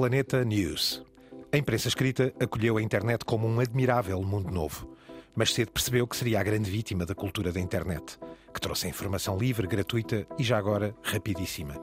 [0.00, 1.02] Planeta News.
[1.52, 4.96] A imprensa escrita acolheu a internet como um admirável mundo novo,
[5.36, 8.18] mas cedo percebeu que seria a grande vítima da cultura da internet,
[8.50, 11.74] que trouxe a informação livre, gratuita e já agora rapidíssima.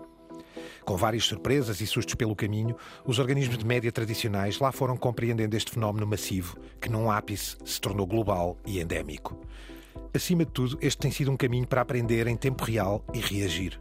[0.83, 2.75] Com várias surpresas e sustos pelo caminho,
[3.05, 7.79] os organismos de média tradicionais lá foram compreendendo este fenómeno massivo, que num ápice se
[7.79, 9.39] tornou global e endémico.
[10.11, 13.79] Acima de tudo, este tem sido um caminho para aprender em tempo real e reagir.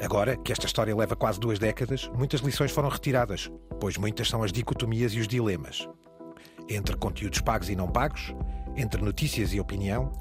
[0.00, 4.42] Agora que esta história leva quase duas décadas, muitas lições foram retiradas, pois muitas são
[4.44, 5.88] as dicotomias e os dilemas.
[6.68, 8.32] Entre conteúdos pagos e não pagos,
[8.76, 10.12] entre notícias e opinião,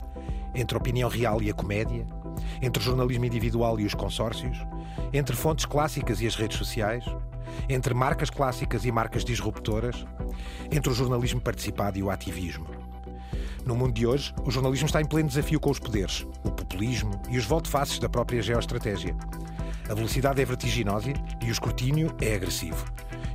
[0.56, 2.08] entre opinião real e a comédia,
[2.60, 4.58] entre o jornalismo individual e os consórcios,
[5.14, 7.06] entre fontes clássicas e as redes sociais,
[7.70, 10.06] entre marcas clássicas e marcas disruptoras,
[10.72, 12.66] entre o jornalismo participado e o ativismo.
[13.64, 17.12] No mundo de hoje, o jornalismo está em pleno desafio com os poderes, o populismo
[17.30, 19.16] e os volte-faces da própria geoestratégia.
[19.90, 22.86] A velocidade é vertiginosa e o escrutínio é agressivo.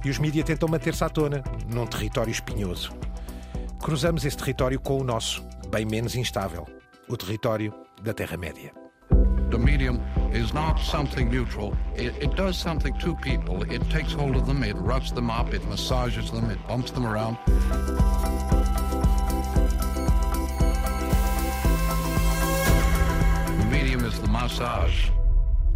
[0.05, 2.93] E os mídias tentam manter-se à tona, num território espinhoso.
[3.81, 6.67] Cruzamos esse território com o nosso, bem menos instável,
[7.09, 7.73] o território
[8.03, 8.73] da Terra-média.
[9.51, 10.01] The medium
[10.33, 11.75] is not something neutral.
[11.95, 13.63] It, it, does something to people.
[13.71, 17.07] It takes hold of them, it roughs them up, it massages them, it bumps them
[17.07, 17.37] around.
[23.59, 25.11] The medium is the massage.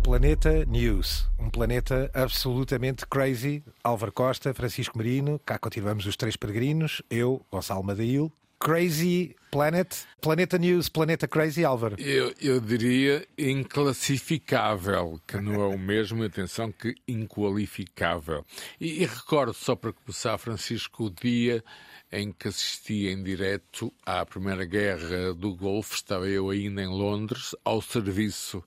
[0.07, 3.65] Planeta News, um planeta absolutamente crazy.
[3.83, 8.33] Álvaro Costa, Francisco Marino, cá continuamos os três peregrinos, eu, Gonçalo Madail.
[8.61, 11.97] Crazy Planet, Planeta News, Planeta Crazy, Álvaro.
[11.99, 18.47] Eu, eu diria inclassificável, que não é o mesmo, atenção, que inqualificável.
[18.81, 21.65] E, e recordo, só para começar, Francisco, o dia
[22.12, 27.57] em que assisti em direto à Primeira Guerra do Golfo, estava eu ainda em Londres,
[27.65, 28.62] ao serviço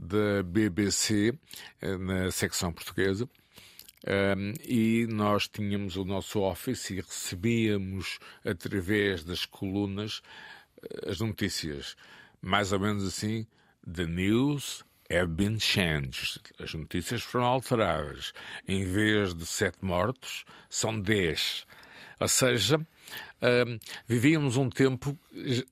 [0.00, 1.34] da BBC,
[1.80, 3.28] eh, na secção portuguesa.
[4.06, 10.22] Um, e nós tínhamos o nosso office e recebíamos através das colunas
[10.82, 11.96] eh, as notícias,
[12.40, 13.46] mais ou menos assim:
[13.84, 16.40] The news have been changed.
[16.58, 18.32] As notícias foram alteradas.
[18.66, 21.66] Em vez de sete mortos, são dez.
[22.18, 25.18] Ou seja, um, vivíamos um tempo,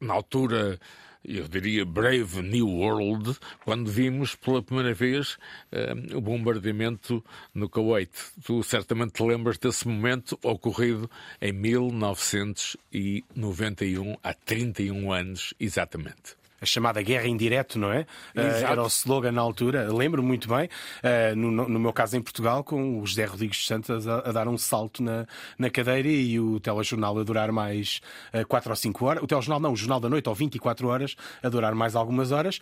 [0.00, 0.78] na altura
[1.24, 5.36] eu diria Brave New World, quando vimos pela primeira vez
[5.72, 7.24] um, o bombardeamento
[7.54, 8.10] no Kuwait.
[8.44, 17.00] Tu certamente te lembras desse momento ocorrido em 1991, há 31 anos exatamente a chamada
[17.02, 18.00] guerra em direto, não é?
[18.36, 22.20] Uh, era o slogan na altura, lembro muito bem, uh, no, no, meu caso em
[22.20, 25.26] Portugal, com o José Rodrigues Santos a, a, dar um salto na,
[25.58, 28.00] na cadeira e o telejornal a durar mais
[28.34, 29.22] uh, 4 ou 5 horas.
[29.22, 32.58] O telejornal não, o Jornal da Noite, ou 24 horas, a durar mais algumas horas.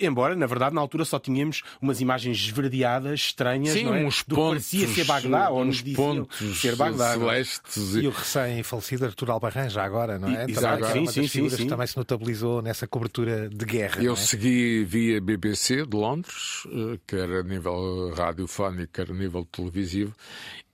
[0.00, 4.04] embora, na verdade, na altura só tínhamos umas imagens esverdeadas, estranhas, Sim, não é?
[4.04, 7.14] uns Do pontos, parecia ser Bagdá, ou nos pontos ser Bagdá.
[7.14, 7.18] É?
[7.18, 8.00] Celestes e...
[8.00, 10.46] e o recém-falecido Artur Albarran, já agora, não é?
[10.46, 11.66] E, exato, também, sim, sim, sim, sim.
[11.66, 14.02] também se notabilizou nessa cobertura de guerra.
[14.02, 14.16] Eu é?
[14.16, 20.14] segui via BBC de Londres, eh, quer a nível radiofónico, quer a nível televisivo,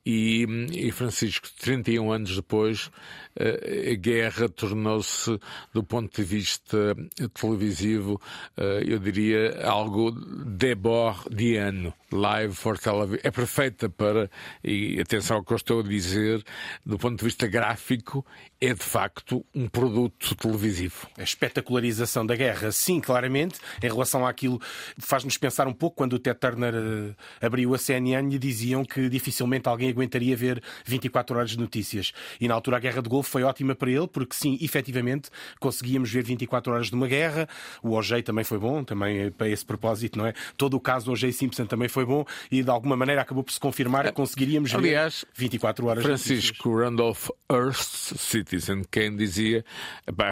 [0.07, 2.91] e, e, Francisco, 31 anos depois,
[3.37, 5.39] a guerra tornou-se,
[5.72, 6.95] do ponto de vista
[7.34, 8.21] televisivo,
[8.56, 13.21] eh, eu diria algo debordiano, live for television.
[13.25, 14.31] É perfeita para,
[14.62, 16.44] e atenção ao que eu estou a dizer,
[16.87, 18.25] do ponto de vista gráfico,
[18.61, 21.09] é de facto um produto televisivo.
[21.19, 24.61] A espetacularização da guerra, sim, claramente, em relação àquilo,
[24.99, 26.75] faz-nos pensar um pouco quando o Ted Turner
[27.41, 32.12] abriu a CNN e diziam que dificilmente alguém aguentaria ver 24 horas de notícias.
[32.41, 35.31] E na altura a Guerra de Golfo foi ótima para ele, porque sim, efetivamente,
[35.61, 37.49] conseguíamos ver 24 horas de uma guerra.
[37.83, 40.35] O OJ também foi bom, também para esse propósito, não é?
[40.57, 43.53] Todo o caso do OJ Simpson também foi bom e de alguma maneira acabou por
[43.53, 49.65] se confirmar que conseguiríamos Aliás, ver 24 horas Francisco Randolph Hearst, Citizen Kane, dizia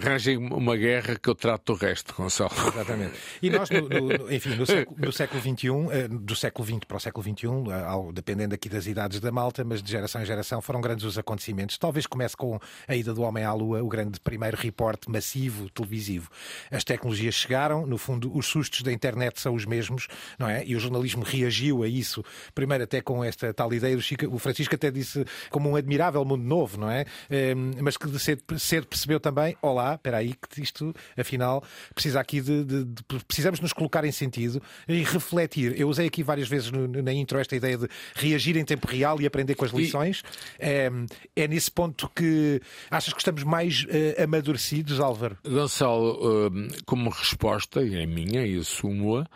[0.03, 2.51] arranjem uma guerra que eu trato o resto, Gonçalo.
[2.69, 3.15] Exatamente.
[3.41, 6.97] E nós, no, no, enfim, no século, no século XXI, eh, do século XX para
[6.97, 10.61] o século XXI, eh, dependendo aqui das idades da malta, mas de geração em geração,
[10.61, 11.79] foram grandes os acontecimentos.
[11.79, 16.31] Talvez comece com a ida do homem à Lua, o grande primeiro reporte massivo televisivo.
[16.71, 20.09] As tecnologias chegaram, no fundo, os sustos da internet são os mesmos,
[20.39, 20.65] não é?
[20.65, 22.25] E o jornalismo reagiu a isso,
[22.55, 26.25] primeiro até com esta tal ideia do Chico, o Francisco até disse como um admirável
[26.25, 27.05] mundo novo, não é?
[27.31, 31.63] Ehm, mas que ser, ser percebeu também, olá, espera aí, que isto, afinal,
[31.95, 35.79] precisa aqui de, de, de, precisamos nos colocar em sentido e refletir.
[35.79, 39.21] Eu usei aqui várias vezes no, na intro esta ideia de reagir em tempo real
[39.21, 40.23] e aprender aprender com as lições.
[40.59, 40.65] E...
[40.65, 40.91] É,
[41.37, 42.61] é, nesse ponto que
[42.91, 45.39] achas que estamos mais uh, amadurecidos, Álvaro?
[45.47, 49.27] Gonçalo, uh, como resposta, e é minha, e assumo-a,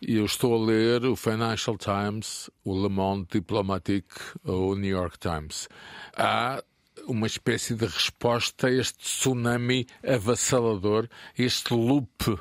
[0.00, 4.14] eu estou a ler o Financial Times, o Le Monde Diplomatique,
[4.44, 5.68] o New York Times.
[6.16, 6.62] Há
[7.06, 11.08] uma espécie de resposta a este tsunami avassalador,
[11.38, 12.38] este loop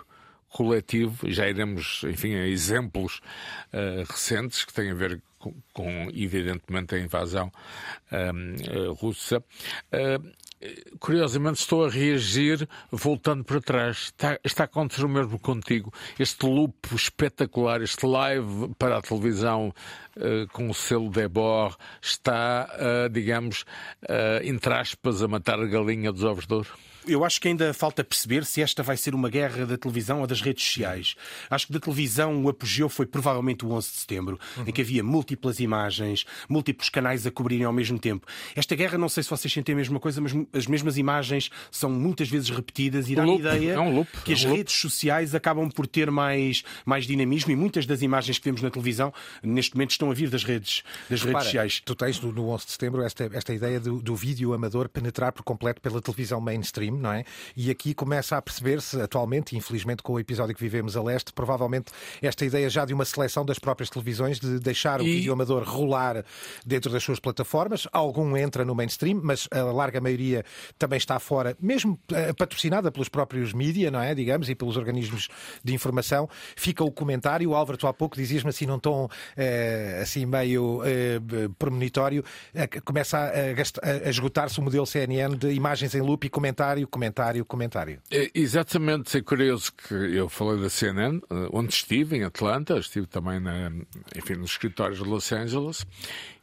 [0.49, 3.19] coletivo, já iremos, enfim, a exemplos
[3.73, 7.51] uh, recentes que têm a ver com, com evidentemente, a invasão
[8.11, 9.43] uh, russa.
[10.99, 13.97] Curiosamente estou a reagir voltando para trás.
[13.97, 15.93] Está, está a acontecer o mesmo contigo.
[16.19, 19.73] Este loop espetacular, este live para a televisão
[20.17, 23.65] uh, com o selo Debord, está, uh, digamos,
[24.03, 26.69] uh, entre aspas, a matar a galinha dos ovos de ouro?
[27.07, 30.27] Eu acho que ainda falta perceber se esta vai ser uma guerra da televisão ou
[30.27, 31.15] das redes sociais.
[31.49, 34.63] Acho que da televisão o apogeu foi provavelmente o 11 de setembro, uhum.
[34.67, 38.27] em que havia múltiplas imagens, múltiplos canais a cobrirem ao mesmo tempo.
[38.55, 41.89] Esta guerra, não sei se vocês sentem a mesma coisa, mas as mesmas imagens são
[41.89, 44.09] muitas vezes repetidas e dá a ideia é um loop.
[44.23, 48.01] que as é um redes sociais acabam por ter mais, mais dinamismo e muitas das
[48.01, 49.13] imagens que vemos na televisão
[49.43, 51.81] neste momento estão a vir das redes, das Repara, redes sociais.
[51.85, 55.43] Tu tens no 11 de setembro esta, esta ideia do, do vídeo amador penetrar por
[55.43, 57.23] completo pela televisão mainstream não é?
[57.55, 61.91] E aqui começa a perceber-se, atualmente, infelizmente com o episódio que vivemos a leste, provavelmente
[62.21, 66.23] esta ideia já de uma seleção das próprias televisões de deixar o vídeo amador rolar
[66.65, 67.87] dentro das suas plataformas.
[67.91, 70.43] Algum entra no mainstream, mas a larga maioria
[70.77, 74.13] também está fora, mesmo eh, patrocinada pelos próprios mídia, não é?
[74.13, 75.27] Digamos, e pelos organismos
[75.63, 76.29] de informação.
[76.55, 77.49] Fica o comentário.
[77.49, 79.07] O Álvaro, tu há pouco dizias-me assim num tom
[79.37, 81.19] eh, assim meio eh,
[81.57, 82.23] premonitório,
[82.83, 87.15] começa a, a, a esgotar-se o modelo CNN de imagens em loop e comentário, comentário
[87.15, 88.01] comentário, comentário.
[88.11, 93.07] É, exatamente, é curioso que eu falei da CNN, eh, onde estive, em Atlanta, estive
[93.07, 93.71] também na,
[94.15, 95.85] enfim, nos escritórios de Los Angeles,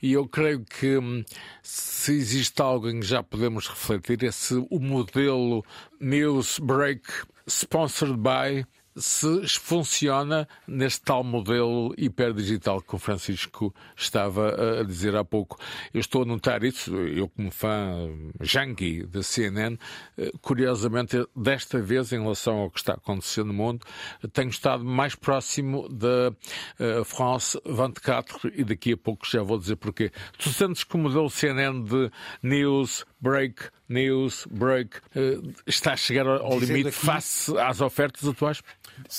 [0.01, 1.25] e eu creio que hum,
[1.63, 5.65] se existe algo em que já podemos refletir é se o modelo
[6.01, 7.03] News Break
[7.47, 8.67] Sponsored by
[8.97, 15.59] se funciona neste tal modelo hiperdigital que o Francisco estava a dizer há pouco.
[15.93, 18.09] Eu estou a notar isso, eu como fã
[18.41, 19.79] junkie da CNN,
[20.19, 23.87] eh, curiosamente, desta vez, em relação ao que está acontecendo no mundo,
[24.33, 29.77] tenho estado mais próximo da uh, France 24 e daqui a pouco já vou dizer
[29.77, 30.11] porquê.
[30.39, 32.11] Tu sentes que o modelo CNN de
[32.43, 36.97] news, break, news, break, uh, está a chegar ao limite aqui...
[36.97, 38.61] face às ofertas atuais?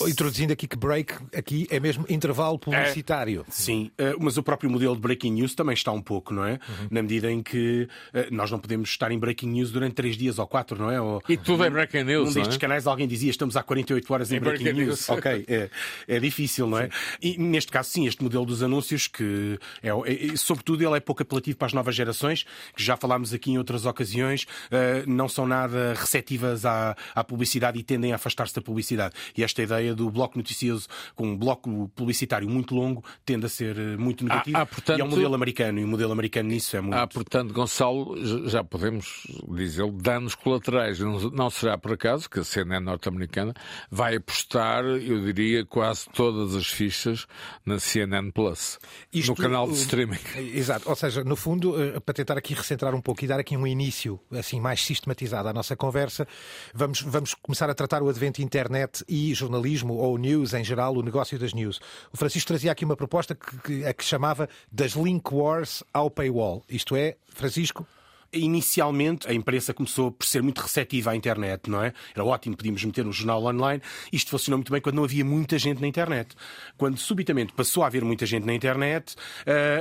[0.07, 3.45] Introduzindo aqui que break aqui é mesmo intervalo publicitário.
[3.47, 6.45] É, sim, eh, mas o próprio modelo de breaking news também está um pouco, não
[6.45, 6.53] é?
[6.53, 6.87] Uhum.
[6.89, 10.39] Na medida em que eh, nós não podemos estar em breaking news durante três dias
[10.39, 10.99] ou quatro, não é?
[10.99, 12.29] Ou, e tudo é breaking news.
[12.29, 12.59] Um destes é?
[12.59, 15.07] canais alguém dizia estamos há 48 horas em, em breaking, breaking, news.
[15.07, 15.09] news.
[15.09, 15.69] ok, é,
[16.07, 16.85] é difícil, não é?
[16.85, 16.91] Sim.
[17.21, 21.21] E neste caso, sim, este modelo dos anúncios, que é, é, sobretudo ele é pouco
[21.21, 22.45] apelativo para as novas gerações,
[22.75, 27.79] que já falámos aqui em outras ocasiões, uh, não são nada receptivas à, à publicidade
[27.79, 29.13] e tendem a afastar-se da publicidade.
[29.37, 33.77] E esta ideia do bloco noticioso com um bloco publicitário muito longo tende a ser
[33.77, 34.57] eh, muito negativo.
[34.57, 36.95] Ah, portanto, e é um modelo americano, e o modelo americano nisso é muito.
[36.95, 38.15] Ah, portanto, Gonçalo,
[38.47, 40.99] já podemos dizê-lo, danos colaterais.
[40.99, 43.53] Não, não será por acaso que a CNN norte-americana
[43.89, 47.25] vai apostar, eu diria, quase todas as fichas
[47.65, 48.79] na CNN Plus,
[49.11, 50.19] Isto, no canal de streaming.
[50.35, 53.55] Exato, ou seja, no fundo, eh, para tentar aqui recentrar um pouco e dar aqui
[53.55, 53.82] um início
[54.31, 56.27] assim mais sistematizado à nossa conversa,
[56.73, 61.01] vamos, vamos começar a tratar o advento internet e jornalismo ou news em geral, o
[61.01, 61.79] negócio das news.
[62.11, 66.09] O Francisco trazia aqui uma proposta que, que, a que chamava das link wars ao
[66.09, 66.63] paywall.
[66.69, 67.87] Isto é, Francisco,
[68.33, 71.93] Inicialmente, a imprensa começou por ser muito receptiva à internet, não é?
[72.15, 73.81] Era ótimo, podíamos meter um jornal online.
[74.11, 76.35] Isto funcionou muito bem quando não havia muita gente na internet.
[76.77, 79.15] Quando subitamente passou a haver muita gente na internet,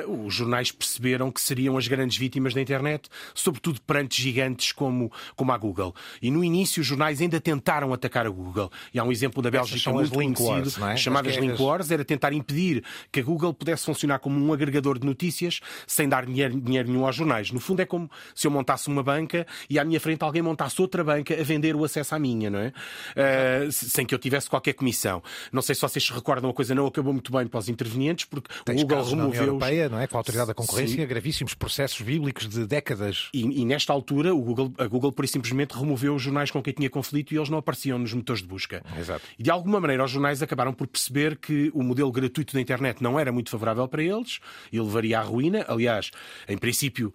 [0.07, 5.11] uh, os jornais perceberam que seriam as grandes vítimas da internet, sobretudo perante gigantes como,
[5.35, 5.95] como a Google.
[6.21, 8.71] E no início, os jornais ainda tentaram atacar a Google.
[8.93, 10.97] E há um exemplo da Bélgica muito conhecido, é?
[10.97, 15.07] chamadas Link Wars, era tentar impedir que a Google pudesse funcionar como um agregador de
[15.07, 17.51] notícias sem dar dinheiro, dinheiro nenhum aos jornais.
[17.51, 18.11] No fundo, é como
[18.43, 21.77] se eu montasse uma banca e à minha frente alguém montasse outra banca a vender
[21.77, 22.69] o acesso à minha, não é?
[22.69, 25.23] Uh, sem que eu tivesse qualquer comissão.
[25.53, 28.25] Não sei se vocês se recordam, a coisa não acabou muito bem para os intervenientes,
[28.25, 29.45] porque Tens o Google removeu.
[29.45, 30.07] Europeia, não é?
[30.07, 31.07] Com a Autoridade da Concorrência, Sim.
[31.07, 33.29] gravíssimos processos bíblicos de décadas.
[33.33, 36.73] E, e, nesta altura, o Google, a Google, por simplesmente, removeu os jornais com quem
[36.73, 38.83] tinha conflito e eles não apareciam nos motores de busca.
[38.99, 39.25] Exato.
[39.39, 43.03] E de alguma maneira, os jornais acabaram por perceber que o modelo gratuito da internet
[43.03, 44.41] não era muito favorável para eles
[44.73, 45.65] e levaria à ruína.
[45.69, 46.11] Aliás,
[46.49, 47.15] em princípio,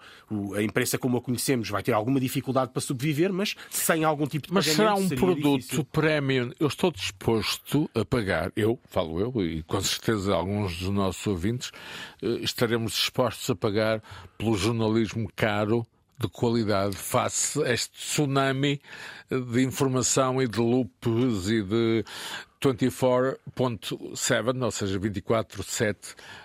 [0.55, 4.27] a imprensa como como a conhecemos, vai ter alguma dificuldade para sobreviver, mas sem algum
[4.27, 5.85] tipo de Mas será um produto difícil.
[5.85, 6.51] premium?
[6.59, 11.71] Eu estou disposto a pagar, eu, falo eu, e com certeza alguns dos nossos ouvintes,
[12.21, 14.01] eh, estaremos dispostos a pagar
[14.37, 15.85] pelo jornalismo caro
[16.19, 18.81] de qualidade face a este tsunami
[19.29, 22.03] de informação e de loops e de
[22.73, 25.95] 24.7, ou seja, 24.7.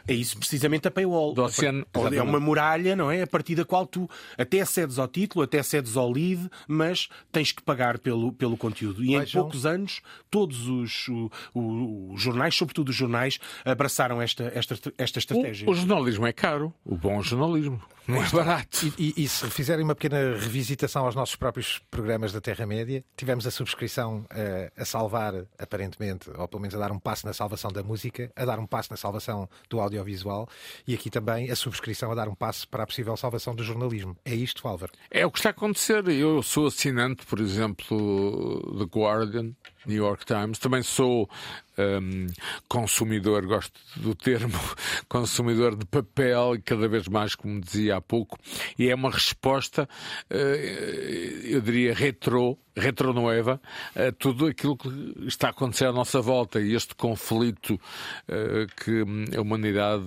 [0.06, 1.32] É isso precisamente a paywall.
[1.34, 3.22] Do oceano, é uma muralha, não é?
[3.22, 7.52] A partir da qual tu até acedes ao título, até acedes ao lead, mas tens
[7.52, 9.04] que pagar pelo, pelo conteúdo.
[9.04, 10.00] E em poucos anos,
[10.30, 11.08] todos os,
[11.54, 15.68] os, jornais, sobretudo os jornais, abraçaram esta, esta, esta estratégia.
[15.68, 17.80] O, o jornalismo é caro, o bom jornalismo.
[18.06, 18.92] Não é barato.
[18.98, 23.46] E, e, e, se fizerem uma pequena revisitação aos nossos próprios programas da Terra-média, tivemos
[23.46, 27.70] a subscrição uh, a salvar, aparentemente, ou pelo menos a dar um passo na salvação
[27.70, 30.48] da música, a dar um passo na salvação do audiovisual
[30.86, 34.16] e aqui também a subscrição a dar um passo para a possível salvação do jornalismo.
[34.24, 34.92] É isto, Álvaro?
[35.10, 36.06] É o que está a acontecer.
[36.08, 39.52] Eu sou assinante, por exemplo, do Guardian,
[39.86, 40.58] New York Times.
[40.58, 41.28] Também sou
[41.78, 42.26] um,
[42.68, 44.58] consumidor, gosto do termo,
[45.08, 48.38] consumidor de papel, cada vez mais, como dizia há pouco,
[48.78, 49.88] e é uma resposta,
[50.30, 50.34] uh,
[51.44, 53.60] eu diria, retro, retronueva,
[53.94, 54.88] a tudo aquilo que
[55.26, 60.04] está a acontecer à nossa volta e este conflito uh, que a humanidade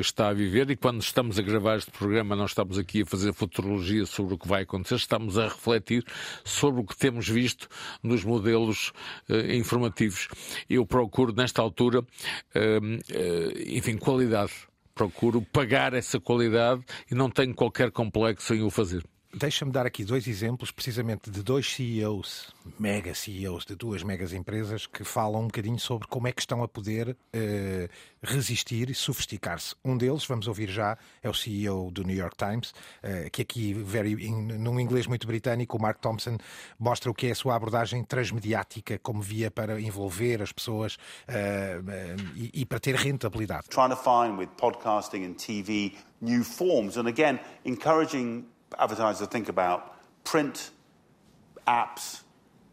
[0.00, 0.70] está a viver.
[0.70, 4.38] E quando estamos a gravar este programa, não estamos aqui a fazer futurologia sobre o
[4.38, 6.04] que vai acontecer, estamos a refletir
[6.44, 7.68] sobre o que temos visto
[8.02, 8.92] nos modelos
[9.28, 10.28] uh, informativos.
[10.68, 12.04] Eu procuro, nesta altura,
[13.68, 14.52] enfim, qualidade.
[14.94, 19.04] Procuro pagar essa qualidade e não tenho qualquer complexo em o fazer.
[19.38, 24.86] Deixa-me dar aqui dois exemplos, precisamente de dois CEOs, mega CEOs de duas megas empresas,
[24.86, 27.88] que falam um bocadinho sobre como é que estão a poder uh,
[28.22, 29.74] resistir e sofisticar-se.
[29.84, 33.74] Um deles, vamos ouvir já, é o CEO do New York Times, uh, que aqui,
[33.74, 36.38] very, in, num inglês muito britânico, o Mark Thompson
[36.78, 42.32] mostra o que é a sua abordagem transmediática como via para envolver as pessoas uh,
[42.34, 43.68] e, e para ter rentabilidade.
[43.68, 48.46] Trying to find with podcasting and TV new forms and again encouraging
[48.78, 49.94] advertisers think about
[50.24, 50.70] print,
[51.66, 52.22] apps,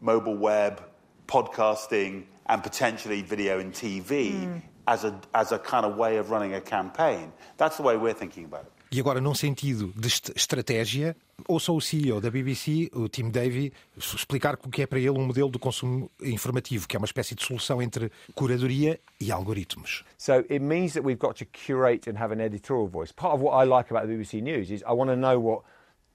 [0.00, 0.82] mobile web,
[1.26, 4.62] podcasting, and potentially video and TV mm.
[4.86, 7.32] as, a, as a kind of way of running a campaign.
[7.56, 8.70] That's the way we're thinking about it.
[8.94, 11.16] E agora, num sentido de estratégia,
[11.48, 15.26] ouça o CEO da BBC, o Tim Davy, explicar o que é para ele um
[15.26, 20.04] modelo de consumo informativo, que é uma espécie de solução entre curadoria e algoritmos.
[20.16, 23.12] So it means that we've got to curate and have an editorial voice.
[23.12, 25.64] Part of what I like about the BBC News is I want to know what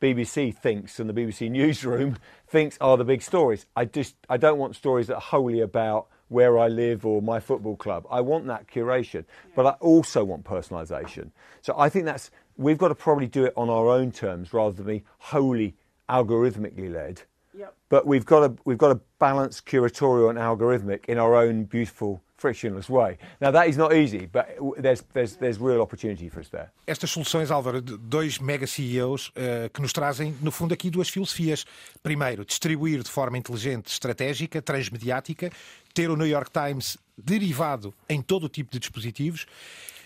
[0.01, 3.65] BBC thinks and the BBC newsroom thinks are the big stories.
[3.75, 7.39] I just I don't want stories that are wholly about where I live or my
[7.39, 8.05] football club.
[8.09, 9.25] I want that curation,
[9.55, 11.31] but I also want personalisation.
[11.61, 14.75] So I think that's we've got to probably do it on our own terms rather
[14.75, 15.75] than be wholly
[16.09, 17.23] algorithmically led.
[17.57, 17.73] Yep.
[17.89, 22.21] But we've got to we've got to balance curatorial and algorithmic in our own beautiful
[22.39, 23.17] frictionless way.
[23.39, 26.71] Now that is not easy, but there's, there's, there's real opportunity for us there.
[26.87, 31.09] Estas soluções, Álvaro, de dois mega CEOs uh, que nos trazem, no fundo, aqui duas
[31.09, 31.65] filosofias.
[32.01, 35.51] Primeiro, distribuir de forma inteligente, estratégica, transmediática,
[35.93, 39.45] ter o New York Times derivado em todo o tipo de dispositivos.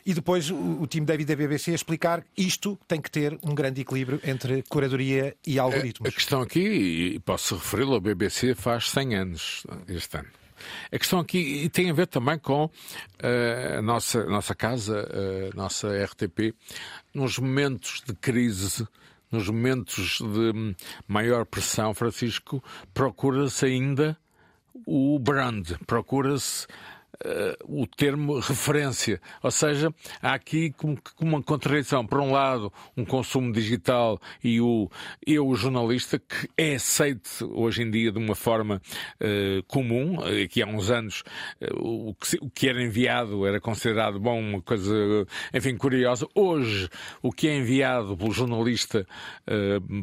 [0.05, 3.81] E depois o, o time David da BBC explicar isto tem que ter um grande
[3.81, 6.07] equilíbrio entre curadoria e algoritmos.
[6.07, 6.59] A, a questão aqui,
[7.15, 10.29] e posso referi-lo, a BBC faz 100 anos este ano.
[10.91, 15.57] A questão aqui tem a ver também com uh, a nossa, nossa casa, a uh,
[15.57, 16.55] nossa RTP,
[17.13, 18.87] nos momentos de crise,
[19.31, 20.75] nos momentos de
[21.07, 24.17] maior pressão, Francisco, procura-se ainda
[24.85, 26.67] o brand, procura-se
[27.65, 29.21] o termo referência.
[29.41, 32.05] Ou seja, há aqui como, uma contradição.
[32.05, 34.89] Por um lado, um consumo digital e o
[35.25, 38.81] eu, o jornalista, que é aceito hoje em dia de uma forma
[39.21, 40.19] uh, comum.
[40.43, 41.23] Aqui há uns anos,
[41.61, 44.93] uh, o, que, o que era enviado era considerado, bom, uma coisa,
[45.53, 46.27] enfim, curiosa.
[46.35, 46.89] Hoje,
[47.21, 49.05] o que é enviado pelo jornalista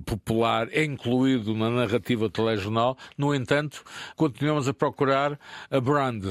[0.05, 2.97] popular é incluído na narrativa telejornal.
[3.17, 3.83] No entanto,
[4.17, 5.39] continuamos a procurar
[5.71, 6.25] a brand,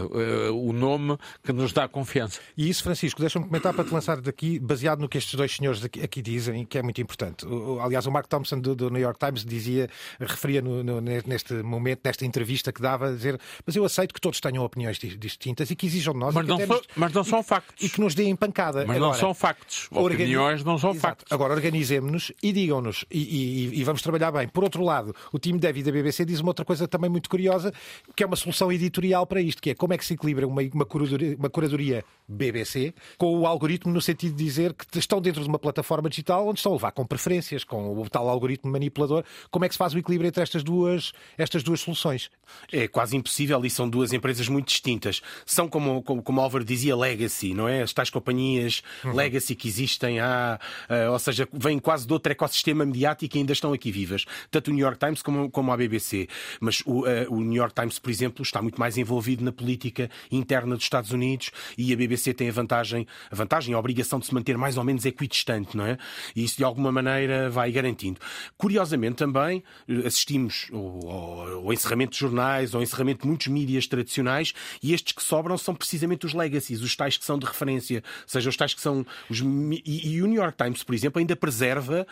[0.53, 2.39] o nome que nos dá confiança.
[2.57, 5.83] E isso, Francisco, deixa-me comentar para te lançar daqui, baseado no que estes dois senhores
[5.83, 7.45] aqui, aqui dizem, que é muito importante.
[7.83, 12.01] Aliás, o Mark Thompson do, do New York Times dizia, referia no, no, neste momento,
[12.03, 15.75] nesta entrevista que dava, a dizer, mas eu aceito que todos tenham opiniões distintas e
[15.75, 16.33] que exijam de nós.
[16.33, 17.85] Mas, não, nos, mas não são e, factos.
[17.85, 18.85] E que nos deem pancada.
[18.85, 19.88] Mas Agora, não são factos.
[19.91, 21.01] Opiniões não são Exato.
[21.01, 21.31] factos.
[21.31, 24.47] Agora, organizemos-nos e digam-nos e, e, e, vamos trabalhar bem.
[24.47, 27.73] Por outro lado, o time David da BBC diz uma outra coisa também muito curiosa,
[28.15, 30.59] que é uma solução editorial para isto, que é como é que se equilibra uma
[30.68, 35.20] uma, uma, curadoria, uma curadoria BBC, com o algoritmo no sentido de dizer que estão
[35.20, 38.72] dentro de uma plataforma digital onde estão a levar com preferências, com o tal algoritmo
[38.72, 39.24] manipulador.
[39.50, 42.30] Como é que se faz o equilíbrio entre estas duas, estas duas soluções?
[42.72, 45.22] É quase impossível e são duas empresas muito distintas.
[45.46, 47.82] São, como, como, como Álvaro dizia, legacy, não é?
[47.82, 49.13] As tais companhias uhum.
[49.13, 53.54] legacy que existem há, uh, ou seja, vêm quase de outro ecossistema mediático e ainda
[53.54, 54.25] estão aqui vivas.
[54.51, 56.28] Tanto o New York Times como, como a BBC.
[56.60, 60.12] Mas o, uh, o New York Times, por exemplo, está muito mais envolvido na política
[60.32, 64.25] interna dos Estados Unidos e a BBC tem a vantagem, a vantagem, a obrigação de
[64.25, 65.98] se manter mais ou menos equidistante, não é?
[66.36, 68.20] E isso de alguma maneira vai garantindo.
[68.58, 74.94] Curiosamente também eh, assistimos ao, encerramento de jornais, ao encerramento de muitos mídias tradicionais e
[74.94, 78.58] estes que sobram são precisamente os legacies, os tais que são de referência, seja os
[78.58, 79.39] tais que são os
[79.86, 82.06] e, o New York Times, por exemplo, ainda preserva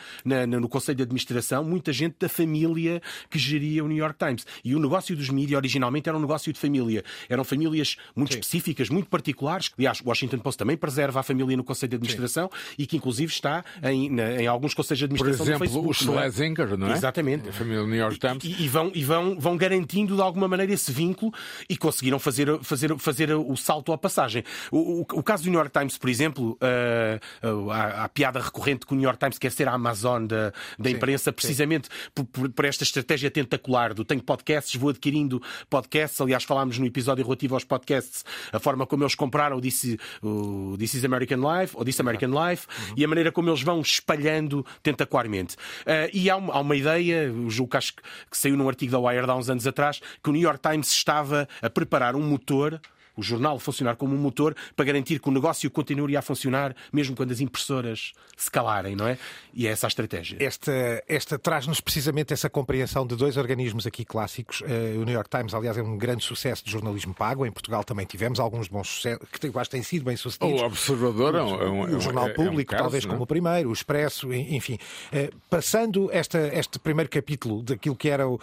[0.60, 4.46] no Conselho de Administração muita gente da família que geria o New York Times.
[4.63, 7.03] E o negócio dos mídias originalmente era um negócio de família.
[7.29, 8.39] Eram famílias muito Sim.
[8.39, 9.71] específicas, muito particulares.
[9.77, 12.75] Aliás, o Washington Post também preserva a família no Conselho de Administração Sim.
[12.79, 15.93] e que inclusive está em, na, em alguns conselhos de administração Por exemplo, Facebook, o
[15.93, 16.93] Schlesinger, não é?
[16.93, 17.50] Exatamente.
[17.50, 18.43] A família New York Times.
[18.43, 21.33] E, e, vão, e vão, vão garantindo de alguma maneira esse vínculo
[21.69, 24.43] e conseguiram fazer, fazer, fazer o salto à passagem.
[24.71, 28.39] O, o, o caso do New York Times, por exemplo, uh, uh, há, há, piada
[28.39, 32.25] recorrente que o New York Times quer ser a Amazon da, da imprensa, precisamente por,
[32.25, 36.19] por, por, esta estratégia tentacular do tenho podcasts, vou adquirindo podcasts.
[36.19, 38.06] Aliás, falámos no episódio relativo aos podcasts,
[38.51, 42.29] a forma como eles compraram o This, o This is American Life, ou This American
[42.29, 42.95] Life, uhum.
[42.97, 45.55] e a maneira como eles vão espalhando tentacularmente.
[45.55, 47.87] Uh, e há uma, há uma ideia, o julgo que
[48.29, 50.91] que saiu num artigo da Wired há uns anos atrás, que o New York Times
[50.91, 52.79] estava a preparar um motor
[53.17, 57.15] o jornal funcionar como um motor para garantir que o negócio continue a funcionar mesmo
[57.15, 59.17] quando as impressoras se calarem, não é?
[59.53, 60.38] E é essa a estratégia.
[60.39, 64.62] Esta, esta traz-nos precisamente essa compreensão de dois organismos aqui clássicos.
[64.62, 67.45] Uh, o New York Times, aliás, é um grande sucesso de jornalismo pago.
[67.45, 70.62] Em Portugal também tivemos alguns bons sucessos, que eu acho que têm sido bem sucedidos.
[70.62, 73.12] O Observador é um, é um, o Jornal é, Público, é um caso, talvez não?
[73.12, 74.77] como o primeiro, o Expresso, enfim.
[75.12, 78.39] Uh, passando esta, este primeiro capítulo daquilo que era o,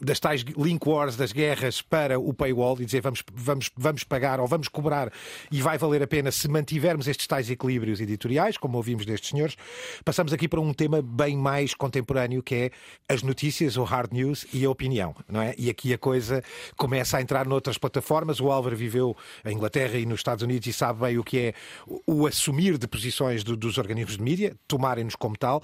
[0.00, 4.40] das tais link wars das guerras para o paywall e dizer vamos, vamos, vamos pagar
[4.40, 5.12] ou vamos cobrar
[5.50, 9.56] e vai valer a pena se mantivermos estes tais equilíbrios editoriais, como ouvimos destes senhores,
[10.04, 12.70] passamos aqui para um tema bem mais contemporâneo que é
[13.08, 15.54] as notícias, o hard news e a opinião, não é?
[15.58, 16.42] E aqui a coisa
[16.76, 18.40] começa a entrar noutras plataformas.
[18.40, 21.54] O Álvaro viveu em Inglaterra e nos Estados Unidos e sabe bem o que é
[22.06, 25.62] o assumir de posições do, dos organismos de mídia, tomarem-nos como tal,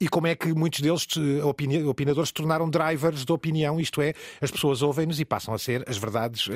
[0.00, 1.06] e como é que muitos deles,
[1.88, 5.84] opinadores, se tornaram drivers de opinião, isto é, as pessoas ouvem-nos e passam a ser
[5.88, 6.52] as verdades, uh,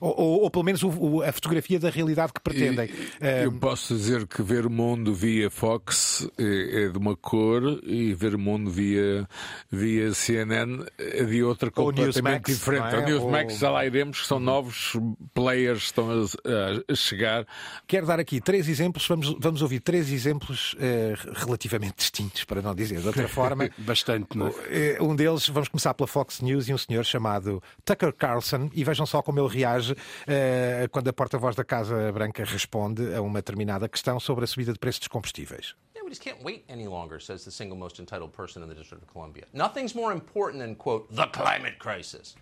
[0.00, 2.88] ou, ou, ou, pelo menos o, o, a fotografia da realidade que pretendem.
[3.20, 7.62] E, eu posso dizer que ver o mundo via Fox é, é, de uma cor
[7.84, 9.28] e ver o mundo via,
[9.70, 12.94] via CNN é de outra completamente Newsmax, diferente.
[12.94, 12.98] É?
[12.98, 13.58] O Newsmax, ou...
[13.58, 14.96] já lá iremos, que são novos
[15.34, 17.46] players que estão a, a, chegar.
[17.86, 22.74] Quero dar aqui três exemplos, vamos, vamos ouvir três exemplos uh, relativamente distintos, para não
[22.74, 23.68] dizer de outra forma.
[23.78, 25.02] Bastante, não é?
[25.02, 29.04] Um deles, vamos começar pela Fox News e um senhor chamado Tucker Carlson, e vejam
[29.04, 33.88] só como ele reage uh, quando a porta-voz da Casa Branca responde a uma determinada
[33.88, 35.74] questão sobre a subida de preços dos combustíveis.
[36.04, 39.10] we can't wait any longer, says the single most entitled person in the District of
[39.10, 39.46] Columbia.
[39.52, 42.36] Nothing's more important than, quote, the climate crisis.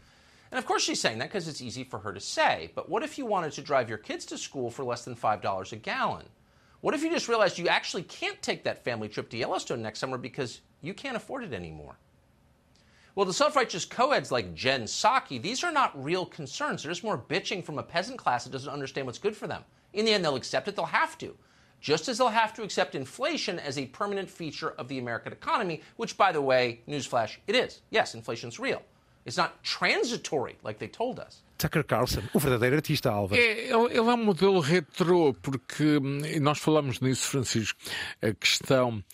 [0.50, 2.70] And of course she's saying that because it's easy for her to say.
[2.74, 5.72] But what if you wanted to drive your kids to school for less than $5
[5.72, 6.26] a gallon?
[6.82, 10.00] What if you just realized you actually can't take that family trip to Yellowstone next
[10.00, 11.96] summer because you can't afford it anymore?
[13.14, 16.82] Well, the self righteous co-eds like Jen Psaki, these are not real concerns.
[16.82, 19.64] They're just more bitching from a peasant class that doesn't understand what's good for them.
[19.92, 21.36] In the end, they'll accept it, they'll have to.
[21.80, 25.82] Just as they'll have to accept inflation as a permanent feature of the American economy,
[25.96, 27.80] which, by the way, newsflash, it is.
[27.90, 28.82] Yes, inflation's real.
[29.24, 31.40] It's not transitory like they told us.
[31.60, 33.40] Tucker Carlson, o verdadeiro artista, Álvaro.
[33.40, 36.00] É, ele é um modelo retrô, porque
[36.40, 37.78] nós falamos nisso, Francisco,
[38.22, 39.04] a questão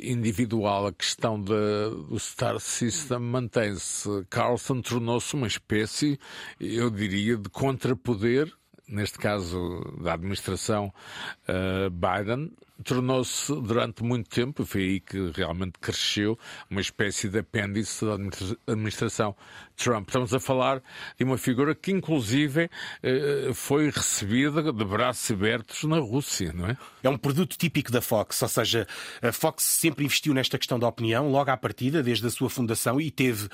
[0.00, 4.08] individual, a questão do Star System mantém-se.
[4.30, 6.18] Carlson tornou-se uma espécie,
[6.60, 8.52] eu diria, de contrapoder
[8.88, 10.92] neste caso da administração
[11.48, 18.04] uh, Biden, tornou-se durante muito tempo, foi aí que realmente cresceu, uma espécie de apêndice
[18.04, 18.14] da
[18.66, 19.36] administração
[19.76, 20.08] Trump.
[20.08, 20.82] Estamos a falar
[21.16, 22.68] de uma figura que, inclusive,
[23.54, 26.76] foi recebida de braços abertos na Rússia, não é?
[27.02, 28.86] É um produto típico da Fox, ou seja,
[29.22, 33.00] a Fox sempre investiu nesta questão da opinião, logo à partida, desde a sua fundação,
[33.00, 33.48] e teve,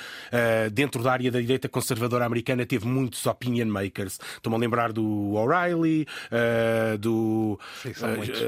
[0.72, 4.18] dentro da área da direita conservadora americana, teve muitos opinion makers.
[4.36, 6.06] Estou-me a lembrar do O'Reilly,
[6.98, 7.58] do.
[7.82, 8.40] Sim, são muitos.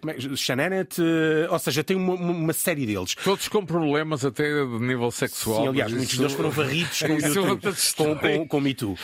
[0.00, 3.14] como é Shananet, uh, ou seja, tem uma, uma, série deles.
[3.14, 5.62] Todos com problemas até de nível sexual.
[5.62, 7.60] Sim, aliás, muitos deles foram varridos com, YouTube,
[7.96, 8.92] com, com, com Me Too.
[8.92, 8.96] Uh,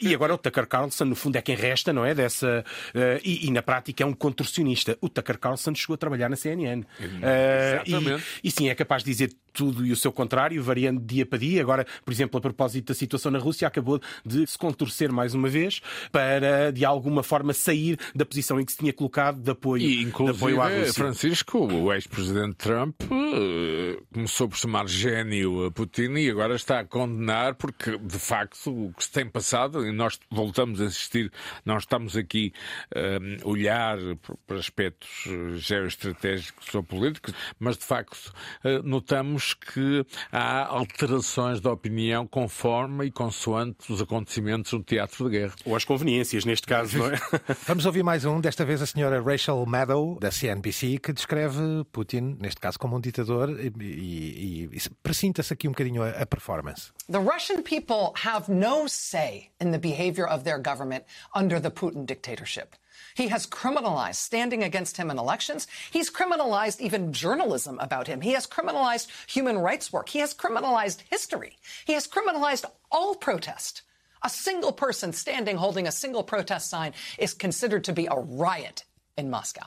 [0.00, 2.14] e agora o Tucker Carlson, no fundo, é quem resta, não é?
[2.14, 4.96] Dessa, uh, e, e, na prática é um contorcionista.
[5.00, 6.84] O Tucker Carlson chegou a trabalhar na CNN.
[7.00, 8.24] Exatamente.
[8.42, 11.38] E, e sim, é capaz de dizer tudo e o seu contrário, variando dia para
[11.38, 11.60] dia.
[11.60, 15.48] Agora, por exemplo, a propósito da situação na Rússia, acabou de se contorcer mais uma
[15.48, 19.82] vez para, de alguma forma, sair da posição em que se tinha colocado de apoio,
[19.82, 20.92] e, de apoio à Rússia.
[20.92, 26.84] Francisco, o ex-presidente Trump, eh, começou por chamar gênio a Putin e agora está a
[26.84, 31.30] condenar porque, de facto, o que se tem passado, e nós voltamos a insistir,
[31.64, 32.52] nós estamos aqui
[32.94, 33.98] a olhar
[34.46, 38.32] para aspectos eh, geoestratégicos ou políticos, mas, de facto,
[38.64, 45.38] eh, notamos que há alterações de opinião conforme e consoante os acontecimentos no teatro de
[45.38, 45.54] guerra.
[45.64, 47.20] Ou as conveniências, neste caso, não é?
[47.66, 52.36] Vamos ouvir mais um, desta vez a senhora Rachel Maddow, da CNBC, que descreve Putin,
[52.40, 56.92] neste caso, como um ditador e, e, e precinta-se aqui um bocadinho a, a performance.
[57.08, 62.04] The Russian people have no say in the behavior of their government under the Putin
[62.04, 62.74] dictatorship.
[63.14, 65.68] He has criminalized standing against him in elections.
[65.92, 68.20] He's criminalized even journalism about him.
[68.20, 70.08] He has criminalized human rights work.
[70.08, 71.58] He has criminalized history.
[71.84, 73.82] He has criminalized all protest.
[74.22, 78.84] A single person standing holding a single protest sign is considered to be a riot
[79.16, 79.66] in Moscow.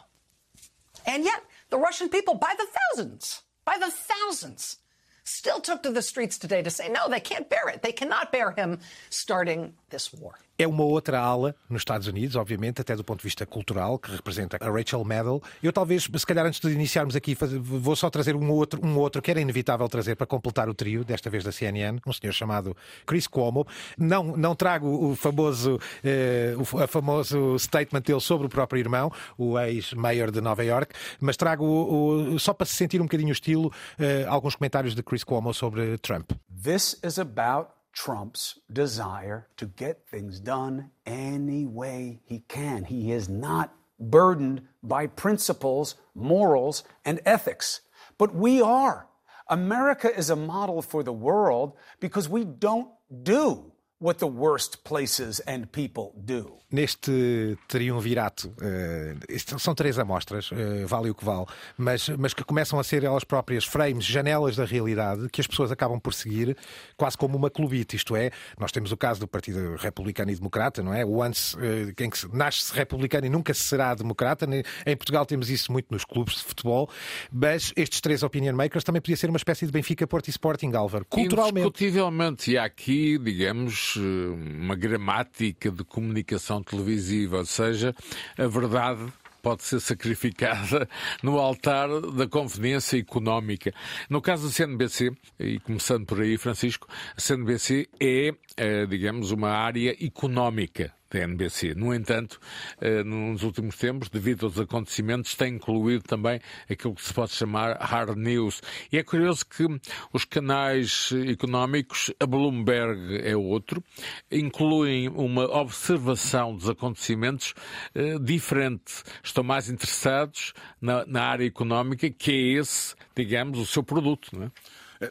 [1.05, 4.77] And yet, the Russian people, by the thousands, by the thousands,
[5.23, 7.81] still took to the streets today to say, no, they can't bear it.
[7.81, 10.39] They cannot bear him starting this war.
[10.57, 14.09] É uma outra ala nos Estados Unidos, obviamente, até do ponto de vista cultural, que
[14.11, 15.43] representa a Rachel Maddow.
[15.61, 19.21] Eu talvez, se calhar antes de iniciarmos aqui, vou só trazer um outro, um outro
[19.21, 22.75] que era inevitável trazer para completar o trio, desta vez da CNN, um senhor chamado
[23.05, 23.67] Chris Cuomo.
[23.97, 29.59] Não, não trago o famoso, eh, o famoso statement dele sobre o próprio irmão, o
[29.59, 33.33] ex-mayor de Nova York, mas trago o, o, só para se sentir um bocadinho o
[33.33, 36.31] estilo, eh, alguns comentários de Chris Cuomo sobre Trump.
[36.63, 42.83] This is about Trump's desire to get things done any way he can.
[42.83, 47.81] He is not burdened by principles, morals, and ethics.
[48.17, 49.07] But we are.
[49.49, 52.89] America is a model for the world because we don't
[53.23, 56.57] do what the worst places and people do.
[56.71, 61.45] Neste triunvirato, uh, são três amostras, uh, vale o que vale,
[61.77, 65.71] mas, mas que começam a ser elas próprias frames, janelas da realidade, que as pessoas
[65.71, 66.57] acabam por seguir
[66.97, 67.95] quase como uma clubite.
[67.95, 71.05] Isto é, nós temos o caso do Partido Republicano e Democrata, não é?
[71.05, 74.45] O antes, uh, quem que nasce republicano e nunca se será democrata.
[74.85, 76.89] Em Portugal temos isso muito nos clubes de futebol,
[77.31, 80.73] mas estes três opinion makers também podia ser uma espécie de Benfica, Porto e Sporting,
[80.73, 81.05] Álvaro.
[81.05, 81.59] Culturalmente.
[81.59, 87.93] Indiscutivelmente, e aqui, digamos, uma gramática de comunicação televisiva, ou seja,
[88.37, 89.11] a verdade
[89.45, 90.89] pode ser sacrificada
[91.21, 93.71] no altar da conveniência económica.
[94.09, 99.49] No caso da CNBC, e começando por aí, Francisco, a CNBC é, eh, digamos, uma
[99.49, 101.73] área económica da NBC.
[101.75, 102.39] No entanto,
[102.81, 107.77] eh, nos últimos tempos, devido aos acontecimentos, tem incluído também aquilo que se pode chamar
[107.79, 108.61] hard news.
[108.91, 109.65] E é curioso que
[110.11, 113.83] os canais económicos, a Bloomberg é outro,
[114.29, 117.53] incluem uma observação dos acontecimentos
[117.93, 119.03] eh, diferente.
[119.23, 124.29] Estão mais interessados na, na área económica, que é esse, digamos, o seu produto.
[124.33, 124.51] Não é?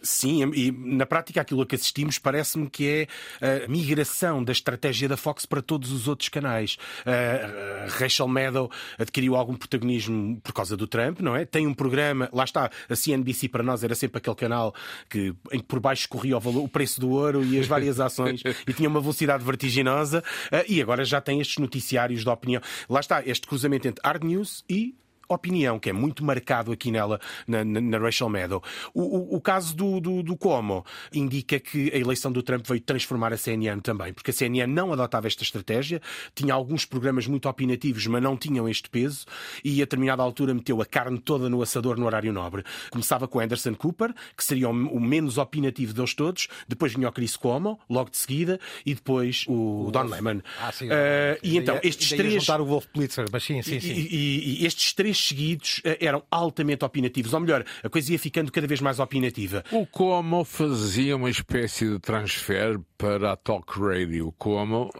[0.03, 3.09] Sim, e na prática aquilo que assistimos parece-me que
[3.40, 6.77] é a migração da estratégia da Fox para todos os outros canais.
[7.05, 11.44] A Rachel Maddow adquiriu algum protagonismo por causa do Trump, não é?
[11.44, 14.75] Tem um programa, lá está, a CNBC para nós era sempre aquele canal
[15.09, 18.01] que, em que por baixo corria o, valor, o preço do ouro e as várias
[18.01, 20.23] ações e tinha uma velocidade vertiginosa
[20.68, 22.62] e agora já tem estes noticiários da opinião.
[22.88, 24.94] Lá está, este cruzamento entre hard news e
[25.29, 28.63] opinião, que é muito marcado aqui nela, na, na Rachel Maddow.
[28.93, 32.81] O, o, o caso do, do, do, Como indica que a eleição do Trump veio
[32.81, 36.01] transformar a CNN também, porque a CNN não adotava esta estratégia,
[36.35, 39.25] tinha alguns programas muito opinativos, mas não tinham este peso,
[39.65, 42.65] e a determinada altura meteu a carne toda no assador no horário nobre.
[42.91, 47.37] Começava com Anderson Cooper, que seria o menos opinativo deles todos, depois vinha o Chris
[47.37, 50.41] Cuomo, logo de seguida, e depois o, o Don Lemon.
[50.61, 52.35] Ah, sim, uh, e então, estes três.
[52.35, 53.93] juntar o Wolf Blitzer, mas sim, sim, sim.
[53.93, 57.33] E, e, e estes três seguidos eh, eram altamente opinativos.
[57.33, 59.64] Ou melhor, a coisa ia ficando cada vez mais opinativa.
[59.70, 64.33] O Como fazia uma espécie de transfer para a Talk Radio.
[64.38, 64.90] Como,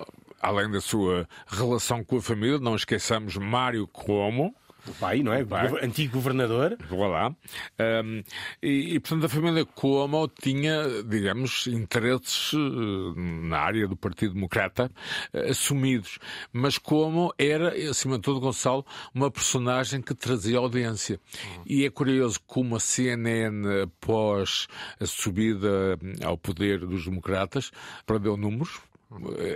[0.41, 4.55] além da sua relação com a família, não esqueçamos Mário Como,
[4.87, 5.43] O pai, não é?
[5.43, 5.69] O pai.
[5.83, 6.77] Antigo governador.
[6.89, 7.35] Voilà.
[7.79, 8.23] Um,
[8.63, 14.91] e, e, portanto, a família Cuomo tinha, digamos, interesses uh, na área do Partido Democrata
[15.33, 16.19] uh, assumidos.
[16.53, 21.19] Mas Cuomo era, acima de tudo, Gonçalo, uma personagem que trazia audiência.
[21.67, 24.67] E é curioso como a CNN, após
[25.01, 27.71] a subida ao poder dos democratas,
[28.07, 28.81] perdeu números,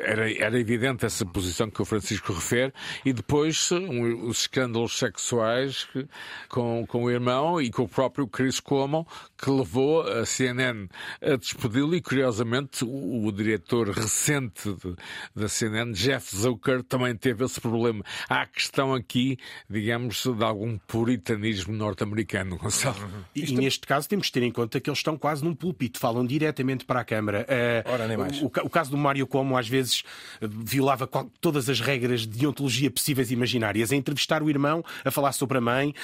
[0.04, 2.72] era, era evidente essa posição que o Francisco refere,
[3.04, 6.06] e depois um, os escândalos sexuais que,
[6.48, 9.06] com, com o irmão e com o próprio Chris Cuomo,
[9.36, 10.88] que levou a CNN
[11.22, 14.94] a despedi-lo, e curiosamente o, o diretor recente de,
[15.34, 18.04] da CNN, Jeff Zucker, também teve esse problema.
[18.28, 22.96] Há a questão aqui, digamos, de algum puritanismo norte-americano, Gonçalo.
[23.34, 25.98] E, e, neste caso temos que ter em conta que eles estão quase num púlpito,
[25.98, 27.46] falam diretamente para a Câmara.
[27.48, 28.40] Uh, Ora, nem mais.
[28.40, 30.02] O, o caso do Mário Cuomo às vezes
[30.40, 31.08] violava
[31.40, 35.58] todas as regras de ontologia possíveis e imaginárias, a entrevistar o irmão, a falar sobre
[35.58, 35.94] a mãe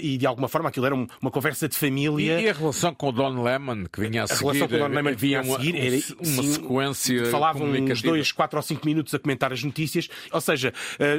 [0.00, 2.40] e de alguma forma aquilo era uma conversa de família.
[2.40, 4.48] E, a relação com o Don Lemon que vinha a, seguir?
[4.48, 7.26] A relação com o Don Lemon que vinha a seguir era uma sim, sequência.
[7.26, 10.72] Falavam uns dois, quatro ou cinco minutos a comentar as notícias, ou seja,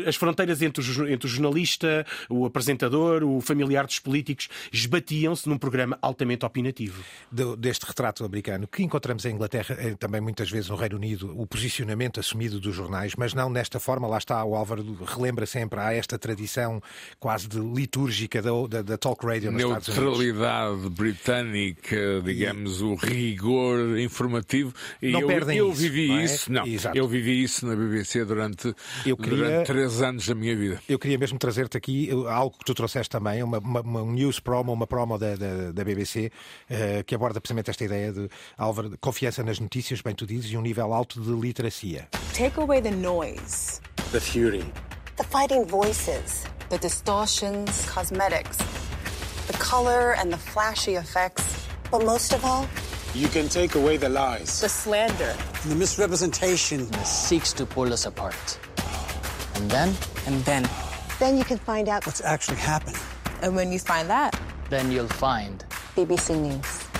[0.07, 5.57] as fronteiras entre o, entre o jornalista, o apresentador, o familiar dos políticos esbatiam-se num
[5.57, 7.03] programa altamente opinativo.
[7.57, 11.45] deste retrato americano que encontramos em Inglaterra, eh, também muitas vezes no Reino Unido, o
[11.63, 14.05] posicionamento assumido dos jornais, mas não nesta forma.
[14.05, 16.81] Lá está, o Álvaro relembra sempre, há esta tradição
[17.19, 19.63] quase de litúrgica da, da, da talk radio nos.
[19.63, 22.83] Neutralidade britânica, digamos, e...
[22.83, 24.73] o rigor informativo.
[25.01, 26.23] E não eu, perdem eu isso, vivi não é?
[26.23, 30.55] isso, não, eu vivi isso na BBC durante, eu queria, durante três anos da minha
[30.55, 30.81] vida.
[30.89, 34.73] Eu queria mesmo trazer-te aqui algo que tu trouxeste também, uma, uma, uma news promo,
[34.73, 36.29] uma promo da, da, da BBC,
[36.69, 40.57] uh, que aborda precisamente esta ideia de Álvaro, confiança nas notícias, bem tu dizes, e
[40.57, 42.07] um nível alto de literacia.
[42.33, 44.65] Take away the noise, the fury,
[45.17, 48.57] the fighting voices, the distortions, cosmetics,
[49.47, 51.67] the color and the flashy effects.
[51.91, 52.67] But most of all,
[53.13, 55.35] you can take away the lies, the slander,
[55.67, 58.59] the misrepresentation that seeks to pull us apart.
[59.55, 59.93] And then,
[60.25, 60.67] and then,
[61.19, 62.99] then you can find out what's actually happening.
[63.43, 64.39] And when you find that,
[64.69, 65.63] then you'll find
[65.95, 66.92] BBC News.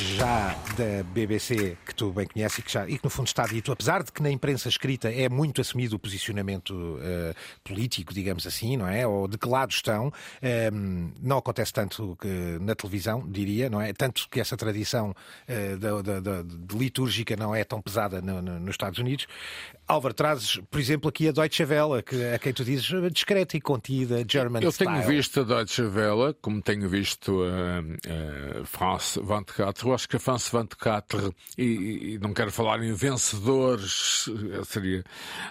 [0.00, 3.46] Já da BBC, que tu bem conheces e que, já, e que no fundo está
[3.46, 8.46] dito, apesar de que na imprensa escrita é muito assumido o posicionamento uh, político, digamos
[8.46, 9.06] assim, não é?
[9.06, 10.10] Ou de que lado estão, um,
[10.42, 12.28] ehm, não acontece tanto que
[12.60, 13.92] na televisão, diria, não é?
[13.92, 18.40] Tanto que essa tradição uh, da, da, da, de litúrgica não é tão pesada no,
[18.40, 19.26] no, nos Estados Unidos.
[19.86, 23.60] Álvaro, trazes, por exemplo, aqui a Deutsche Welle, que, a quem tu dizes discreta e
[23.60, 24.90] contida, German Eu style.
[24.90, 30.20] tenho visto a Deutsche Welle, como tenho visto a, a France 24, acho que a
[30.20, 34.26] France 24, e, e não quero falar em vencedores,
[34.66, 35.04] seria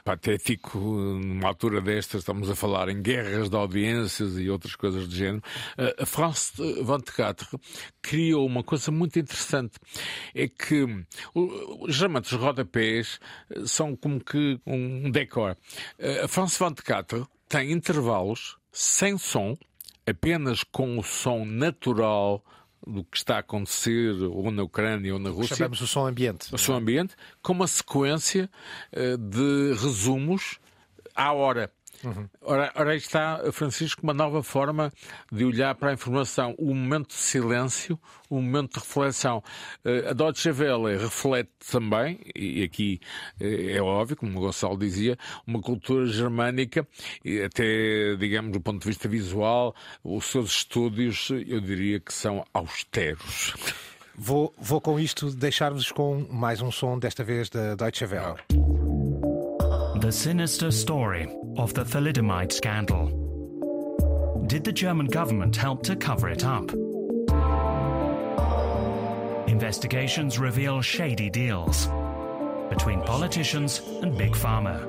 [0.03, 5.15] patético numa altura destas, estamos a falar em guerras de audiências e outras coisas do
[5.15, 5.43] género.
[5.97, 7.59] A France 24
[8.01, 9.77] criou uma coisa muito interessante,
[10.33, 11.05] é que
[11.87, 13.19] geralmente os rodapés
[13.65, 15.57] são como que um decor.
[16.23, 19.57] A France 24 tem intervalos sem som,
[20.05, 22.43] apenas com o som natural
[22.85, 25.55] do que está a acontecer ou na Ucrânia ou na Rússia.
[25.55, 26.53] Chamamos o som ambiente.
[26.53, 28.49] O som ambiente, com uma sequência
[28.93, 30.59] de resumos
[31.15, 31.71] à hora.
[32.03, 32.29] Uhum.
[32.41, 34.91] Ora, ora, aí está, Francisco, uma nova forma
[35.31, 36.55] de olhar para a informação.
[36.57, 39.43] O momento de silêncio, o momento de reflexão.
[40.09, 42.99] A Deutsche Welle reflete também, e aqui
[43.39, 46.87] é óbvio, como o Gonçalo dizia, uma cultura germânica,
[47.23, 52.45] e até, digamos, do ponto de vista visual, os seus estúdios, eu diria que são
[52.53, 53.53] austeros.
[54.15, 58.35] Vou, vou com isto deixar-vos com mais um som, desta vez da Deutsche Welle.
[59.99, 63.07] The sinister story of the thalidomide scandal.
[64.47, 66.71] Did the German government help to cover it up?
[69.49, 71.89] Investigations reveal shady deals
[72.69, 74.83] between politicians and Big Pharma.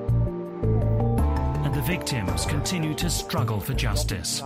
[1.65, 4.39] And the victims continue to struggle for justice.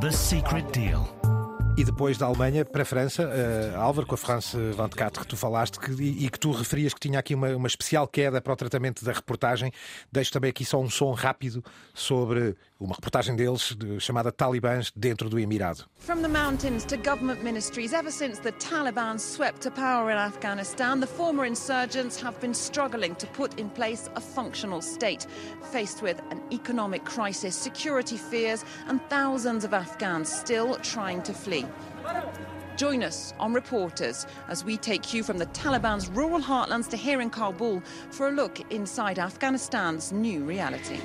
[0.00, 1.17] The secret deal.
[1.78, 5.36] E depois da Alemanha para a França, uh, Álvaro, com a France 24 que tu
[5.36, 8.52] falaste que, e, e, que tu referias que tinha aqui uma, uma especial queda para
[8.52, 9.70] o tratamento da reportagem.
[10.10, 11.64] Deixo também aqui só um som rápido
[11.94, 15.84] sobre uma reportagem deles de, chamada Talibãs dentro do Emirado.
[15.98, 21.00] From the mountains to government ministries, ever since the Taliban swept to power in Afghanistan,
[21.00, 25.26] the former insurgents have been struggling to put in place a functional state,
[25.72, 31.66] faced with an economic crisis, security fears, and thousands of Afghans still trying to flee.
[32.76, 37.20] Join us on Reporters as we take you from the Taliban's rural heartlands to here
[37.20, 41.00] in Kabul for a look inside Afghanistan's new reality.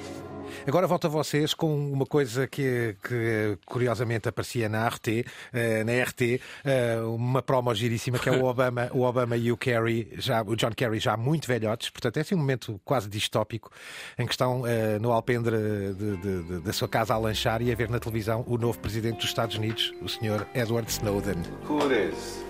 [0.65, 6.03] Agora volto a vocês com uma coisa que, que curiosamente aparecia na RT, uh, na
[6.03, 10.41] RT, uh, uma promo giríssima que é o Obama, o Obama e o Kerry, já,
[10.41, 13.71] o John Kerry já muito velhotes, portanto é assim um momento quase distópico
[14.17, 14.65] em que estão uh,
[15.01, 15.57] no alpendre
[15.93, 18.79] de, de, de, da sua casa a lanchar e a ver na televisão o novo
[18.79, 20.45] presidente dos Estados Unidos, o Sr.
[20.53, 21.43] Edward Snowden.
[21.67, 22.43] Who it is?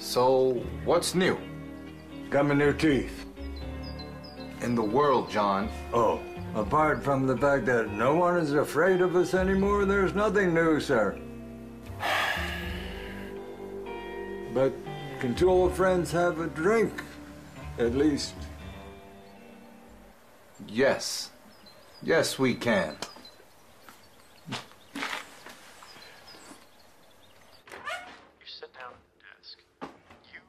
[0.00, 1.36] So, what's new?
[2.30, 3.27] Got my new teeth.
[4.60, 5.68] In the world, John.
[5.92, 6.20] Oh,
[6.54, 10.80] apart from the fact that no one is afraid of us anymore, there's nothing new,
[10.80, 11.18] sir.
[14.54, 14.72] But
[15.20, 17.02] can two old friends have a drink?
[17.78, 18.34] At least.
[20.66, 21.30] Yes.
[22.02, 22.96] Yes, we can.
[24.48, 24.56] You
[28.46, 29.58] sit down at the desk.
[29.82, 30.40] You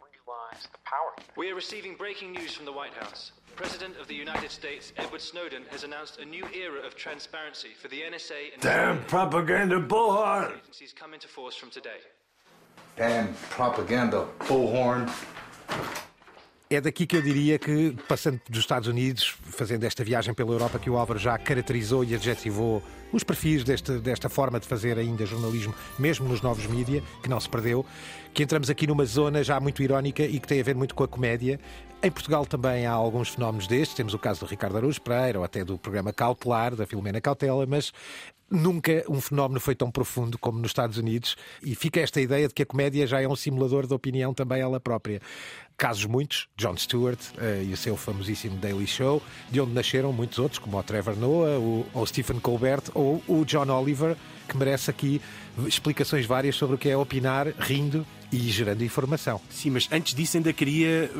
[0.00, 1.14] realize the power.
[1.36, 3.32] We are receiving breaking news from the White House.
[3.58, 7.88] President of the United States, Edward Snowden, has announced a new era of transparency for
[7.88, 10.52] the NSA and Damn propaganda bullhorn!
[10.62, 11.98] agencies come into force from today.
[12.96, 15.10] Damn propaganda, bullhorn.
[16.70, 20.78] É daqui que eu diria que, passando dos Estados Unidos, fazendo esta viagem pela Europa,
[20.78, 22.80] que o Álvaro já caracterizou e adjetivou
[23.12, 27.40] os perfis deste, desta forma de fazer ainda jornalismo, mesmo nos novos mídia, que não
[27.40, 27.84] se perdeu,
[28.34, 31.04] que entramos aqui numa zona já muito irónica e que tem a ver muito com
[31.04, 31.58] a comédia.
[32.02, 35.44] Em Portugal também há alguns fenómenos destes, temos o caso do Ricardo Araújo Pereira, ou
[35.44, 37.92] até do programa Cautelar, da Filomena Cautela, mas
[38.50, 42.54] nunca um fenómeno foi tão profundo como nos Estados Unidos e fica esta ideia de
[42.54, 45.20] que a comédia já é um simulador da opinião também ela própria.
[45.76, 50.38] Casos muitos, Jon Stewart uh, e o seu famosíssimo Daily Show, de onde nasceram muitos
[50.38, 54.16] outros, como o Trevor Noah, o, o Stephen Colbert ou o John Oliver,
[54.48, 55.20] que merece aqui
[55.66, 59.40] explicações várias sobre o que é opinar rindo e gerando informação.
[59.48, 61.10] Sim, mas antes disso ainda queria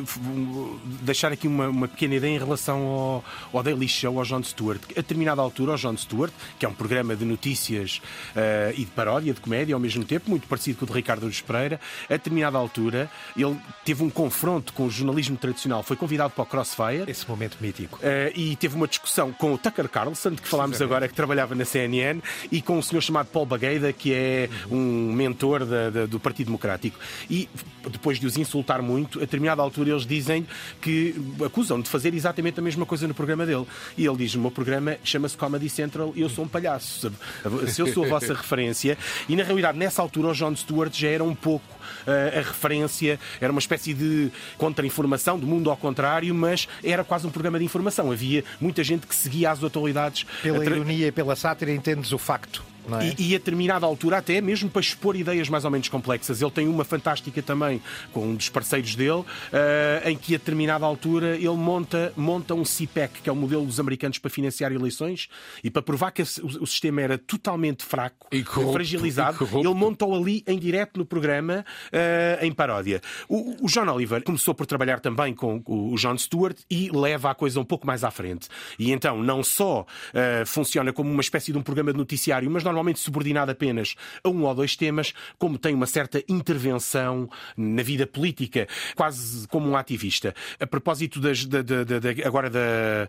[1.02, 4.80] deixar aqui uma, uma pequena ideia em relação ao, ao, Daily Show, ao Jon Stewart.
[4.90, 8.02] A determinada altura, o Jon Stewart, que é um programa de notícias
[8.36, 11.24] uh, e de paródia, de comédia ao mesmo tempo, muito parecido com o de Ricardo
[11.24, 16.34] Aruz Pereira, a determinada altura ele teve um confronto com o jornalismo tradicional, foi convidado
[16.34, 17.04] para o Crossfire.
[17.06, 17.98] Esse momento mítico.
[17.98, 21.54] Uh, e teve uma discussão com o Tucker Carlson, de que falámos agora, que trabalhava
[21.54, 22.20] na CNN,
[22.52, 26.46] e com um senhor chamado Paul Bagueida, que é um mentor da, da, do Partido
[26.46, 26.98] Democrático.
[27.28, 27.48] E
[27.88, 30.46] depois de os insultar muito, a determinada altura eles dizem
[30.80, 33.66] que acusam de fazer exatamente a mesma coisa no programa dele.
[33.96, 37.12] E ele diz: O meu programa chama-se Comedy Central e eu sou um palhaço.
[37.68, 38.98] Se eu sou a vossa referência.
[39.28, 43.18] E na realidade, nessa altura, o Jon Stewart já era um pouco uh, a referência,
[43.40, 47.64] era uma espécie de contra-informação, do mundo ao contrário, mas era quase um programa de
[47.64, 48.10] informação.
[48.10, 50.26] Havia muita gente que seguia as atualidades.
[50.42, 52.62] Pela ironia e pela sátira, entendes o facto.
[53.00, 53.14] É?
[53.18, 56.40] E, e, a determinada altura, até mesmo para expor ideias mais ou menos complexas.
[56.40, 59.24] Ele tem uma fantástica também com um dos parceiros dele, uh,
[60.04, 63.78] em que a determinada altura ele monta, monta um CPEC, que é o modelo dos
[63.78, 65.28] americanos para financiar eleições,
[65.62, 66.24] e para provar que o,
[66.62, 69.68] o sistema era totalmente fraco e corrupto, fragilizado, e corrupto.
[69.68, 73.00] ele montou ali em direto no programa, uh, em paródia.
[73.28, 77.34] O, o, John Oliver começou por trabalhar também com o John Stewart e leva a
[77.34, 78.48] coisa um pouco mais à frente.
[78.78, 82.64] E então não só uh, funciona como uma espécie de um programa de noticiário, mas
[82.64, 87.82] normalmente normalmente subordinado apenas a um ou dois temas, como tem uma certa intervenção na
[87.82, 90.34] vida política, quase como um ativista.
[90.60, 93.08] A propósito das, da, da, da, agora da,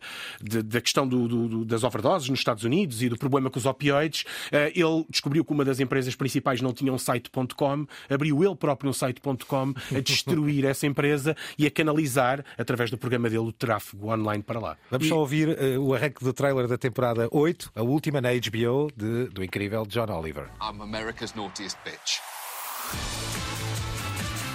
[0.63, 4.25] da questão do, do, das overdoses nos Estados Unidos e do problema com os opioides,
[4.51, 8.89] eh, ele descobriu que uma das empresas principais não tinha um site.com, abriu ele próprio
[8.89, 14.11] um site.com a destruir essa empresa e a canalizar, através do programa dele, o tráfego
[14.11, 14.77] online para lá.
[14.89, 15.09] Vamos e...
[15.09, 19.25] só ouvir uh, o arranque do trailer da temporada 8, a última na HBO, de,
[19.25, 19.58] do incrível
[19.89, 20.49] John Oliver.
[20.61, 22.19] I'm America's naughtiest bitch.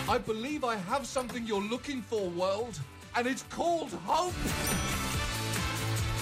[0.09, 2.81] I believe I have something you're looking for, world,
[3.15, 4.33] and it's called hope.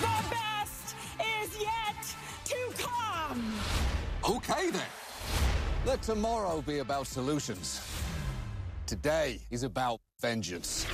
[0.00, 3.54] The best is yet to come.
[4.28, 4.82] Okay then.
[5.86, 7.80] Let tomorrow be about solutions.
[8.86, 10.86] Today is about vengeance.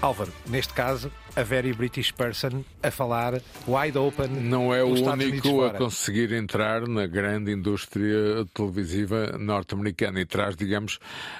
[0.00, 4.28] Álvaro, neste caso, a very British person a falar wide open.
[4.28, 10.98] Não é o único a conseguir entrar na grande indústria televisiva norte-americana e traz, digamos,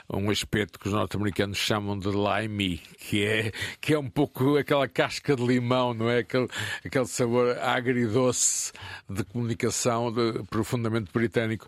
[0.08, 4.88] um aspecto que os norte-americanos chamam de limey, que é, que é um pouco aquela
[4.88, 6.18] casca de limão, não é?
[6.18, 6.48] Aquele,
[6.84, 8.72] aquele sabor agridoce
[9.08, 11.66] de comunicação de, profundamente britânico.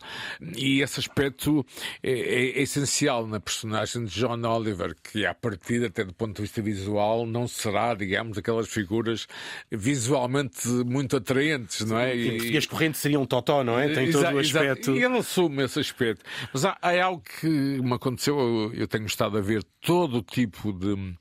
[0.56, 1.64] E esse aspecto
[2.02, 6.36] é, é, é essencial na personagem de John Oliver, que, a partir até do ponto
[6.36, 9.26] de vista visual, audiovisual não será, digamos, aquelas figuras
[9.70, 12.16] visualmente muito atraentes, não é?
[12.16, 13.88] E, e as correntes seriam totó, não é?
[13.92, 14.96] Tem todo o aspecto.
[14.96, 16.24] E ele assume esse aspecto.
[16.52, 20.22] Mas há, há algo que me aconteceu, eu, eu, tenho estado a ver todo o
[20.22, 21.14] tipo de,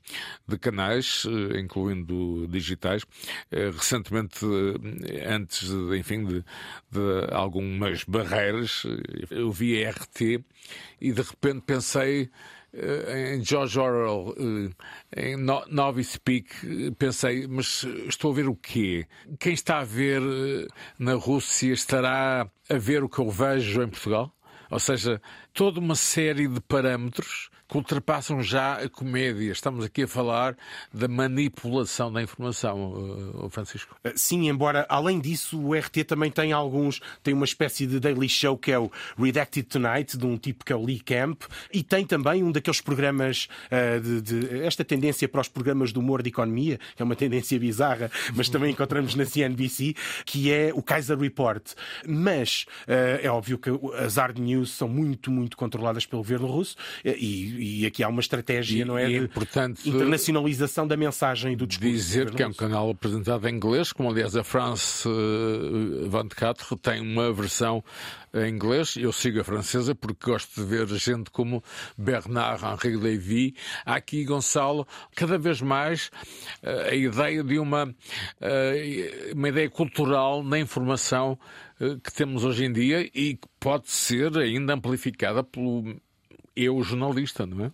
[0.46, 3.02] de canais, eh, incluindo digitais.
[3.50, 6.44] Eh, recentemente, eh, antes, enfim, de,
[6.90, 8.84] de algumas barreiras,
[9.30, 10.42] eu vi a RT
[11.00, 12.30] e de repente pensei
[12.72, 14.34] em George Orwell,
[15.16, 19.06] eh, em Novi Speak, pensei, mas estou a ver o quê?
[19.38, 20.66] Quem está a ver eh,
[20.98, 24.32] na Rússia estará a ver o que eu vejo em Portugal?
[24.70, 25.20] Ou seja,
[25.52, 29.52] toda uma série de parâmetros que ultrapassam já a comédia.
[29.52, 30.56] Estamos aqui a falar
[30.92, 33.96] da manipulação da informação, Francisco.
[34.02, 38.28] Eh, sim, embora além disso o RT também tem alguns, tem uma espécie de daily
[38.28, 41.42] show que é o Redacted Tonight, de um tipo que é o Lee Camp,
[41.72, 45.98] e tem também um daqueles programas uh, de, de, esta tendência para os programas de
[46.00, 49.94] humor de economia, que é uma tendência bizarra, mas também encontramos na CNBC,
[50.24, 51.62] que é o Kaiser Report.
[52.04, 53.70] Mas uh, é óbvio que
[54.04, 58.20] as hard news são muito, muito controladas pelo governo russo e e aqui há uma
[58.20, 59.10] estratégia, e, não é?
[59.10, 61.92] E, de portanto, internacionalização da mensagem do discurso.
[61.92, 65.08] Dizer que é um canal apresentado em inglês, como aliás a France
[66.10, 67.84] 24 tem uma versão
[68.34, 68.96] em inglês.
[68.96, 71.62] Eu sigo a francesa porque gosto de ver gente como
[71.96, 73.54] Bernard Henri Lévy.
[73.84, 76.10] Há aqui, Gonçalo, cada vez mais
[76.62, 77.94] eh, a ideia de uma,
[78.40, 81.38] eh, uma ideia cultural na informação
[81.80, 86.00] eh, que temos hoje em dia e que pode ser ainda amplificada pelo
[86.56, 87.70] eu jornalista, não é?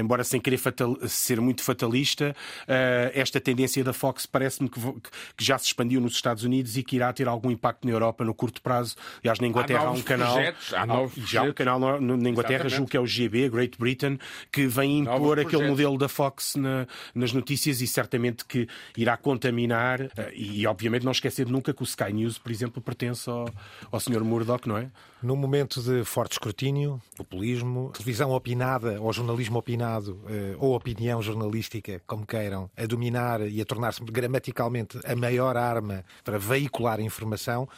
[0.00, 5.44] embora sem querer fatal, ser muito fatalista, uh, esta tendência da Fox parece-me que, que,
[5.44, 8.34] já se expandiu nos Estados Unidos e que irá ter algum impacto na Europa no
[8.34, 8.96] curto prazo.
[9.22, 10.34] Aliás, na Inglaterra há, há um canal.
[10.34, 12.76] Projetos, há novos já há um canal na, na Inglaterra, Exatamente.
[12.76, 14.18] julgo que é o GB, Great Britain,
[14.50, 20.00] que vem impor aquele modelo da Fox na, nas notícias e certamente que irá contaminar.
[20.00, 23.48] Uh, e, obviamente, não esquecer nunca que o Sky News, por exemplo, pertence ao,
[23.90, 24.24] ao Sr.
[24.24, 24.88] Murdoch, não é?
[25.22, 32.00] Num momento de forte escrutínio, populismo, televisão opinada ou jornalismo opinado eh, ou opinião jornalística,
[32.06, 37.68] como queiram, a dominar e a tornar-se gramaticalmente a maior arma para veicular informação,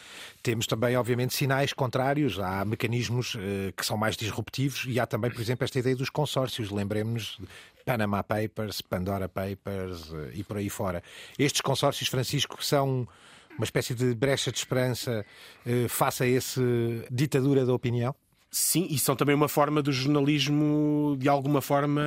[0.40, 2.38] temos também, obviamente, sinais contrários.
[2.38, 6.10] Há mecanismos eh, que são mais disruptivos e há também, por exemplo, esta ideia dos
[6.10, 6.70] consórcios.
[6.70, 7.40] Lembremos-nos
[7.84, 11.02] Panama Papers, Pandora Papers eh, e por aí fora.
[11.36, 13.08] Estes consórcios, Francisco, são
[13.56, 15.24] uma espécie de brecha de esperança
[15.66, 16.60] eh, face a essa
[17.10, 18.14] ditadura da opinião?
[18.54, 22.02] Sim, e são também uma forma do jornalismo, de alguma forma,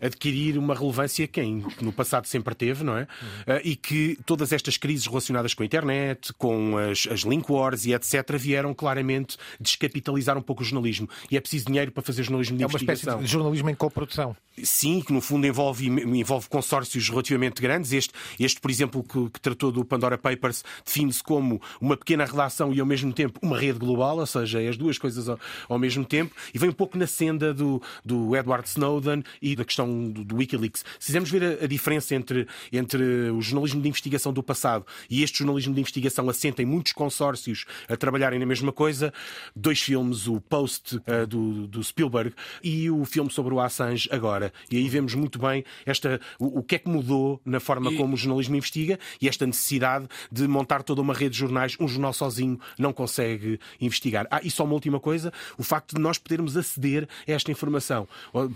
[0.00, 1.42] adquirir uma relevância que
[1.82, 3.00] no passado sempre teve, não é?
[3.00, 3.60] Uhum.
[3.64, 7.92] E que todas estas crises relacionadas com a internet, com as, as link wars e
[7.92, 11.08] etc., vieram claramente descapitalizar um pouco o jornalismo.
[11.28, 12.92] E é preciso dinheiro para fazer jornalismo de é investigação.
[12.92, 14.36] É uma espécie de jornalismo em coprodução.
[14.62, 17.92] Sim, que no fundo envolve, envolve consórcios relativamente grandes.
[17.92, 22.72] Este, este por exemplo, que, que tratou do Pandora Papers, define-se como uma pequena redação
[22.72, 25.28] e ao mesmo tempo uma rede global, ou seja, as duas coisas
[25.68, 29.64] ao mesmo tempo, e vem um pouco na senda do, do Edward Snowden e da
[29.64, 30.84] questão do, do Wikileaks.
[30.98, 35.22] Se fizermos ver a, a, diferença entre, entre o jornalismo de investigação do passado e
[35.22, 39.12] este jornalismo de investigação assenta em muitos consórcios a trabalharem na mesma coisa,
[39.54, 44.52] dois filmes, o Post uh, do, do Spielberg e o filme sobre o Assange agora.
[44.70, 47.96] E aí vemos muito bem esta, o, o que é que mudou na forma e...
[47.96, 51.76] como o jornalismo investiga e esta necessidade de montar toda uma rede de jornais.
[51.80, 54.26] Um jornal sozinho não consegue investigar.
[54.30, 58.08] Ah, e só uma última coisa: o facto de nós podermos aceder a esta informação.
[58.32, 58.48] Uh,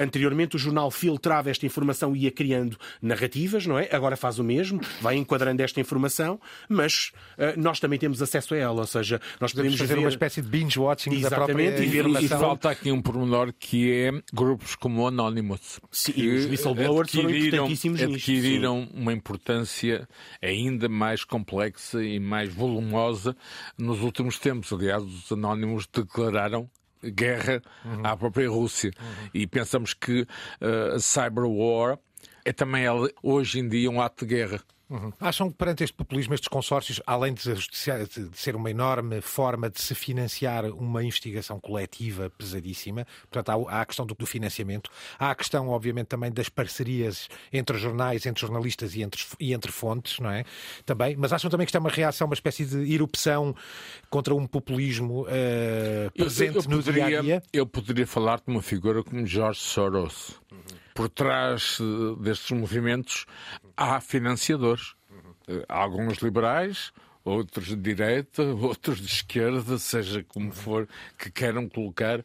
[0.00, 3.88] anteriormente, o jornal filtrava esta informação e ia criando narrativas, não é?
[3.92, 8.56] Agora faz o mesmo, vai enquadrando esta informação, mas uh, nós também temos acesso a
[8.56, 10.00] ela, ou seja, nós podemos fazer ver...
[10.00, 14.12] uma espécie de binge-watching da própria e, ver e falta aqui um pormenor que é
[14.32, 15.80] grupos como o Anonymous.
[15.90, 18.96] Sim, e os whistleblowers foram importantíssimos adquiriram nisto.
[18.96, 20.08] uma importância
[20.42, 23.36] ainda mais complexa e mais volumosa
[23.78, 24.72] nos últimos tempos.
[24.72, 26.68] Aliás, os Anónimos declararam
[27.02, 28.00] guerra uhum.
[28.04, 28.90] à própria Rússia.
[28.98, 29.30] Uhum.
[29.34, 31.98] E pensamos que uh, a cyber war
[32.44, 32.84] é também
[33.22, 34.60] hoje em dia um ato de guerra.
[34.88, 35.12] Uhum.
[35.18, 37.42] Acham que perante este populismo, estes consórcios, além de
[38.32, 44.06] ser uma enorme forma de se financiar uma investigação coletiva pesadíssima, portanto, há a questão
[44.06, 49.24] do financiamento, há a questão, obviamente, também das parcerias entre jornais, entre jornalistas e entre,
[49.40, 50.44] e entre fontes, não é?
[50.84, 53.54] Também, mas acham também que isto é uma reação, uma espécie de erupção
[54.10, 57.42] contra um populismo uh, presente eu, eu, eu no poderia, dia a dia?
[57.52, 60.40] Eu poderia falar de uma figura como George Soros.
[60.52, 63.26] Uhum por trás eh, destes movimentos
[63.76, 64.94] há financiadores.
[65.10, 65.62] Uhum.
[65.68, 66.92] Alguns liberais,
[67.24, 70.86] outros de direita, outros de esquerda, seja como for,
[71.18, 72.24] que queiram colocar uh,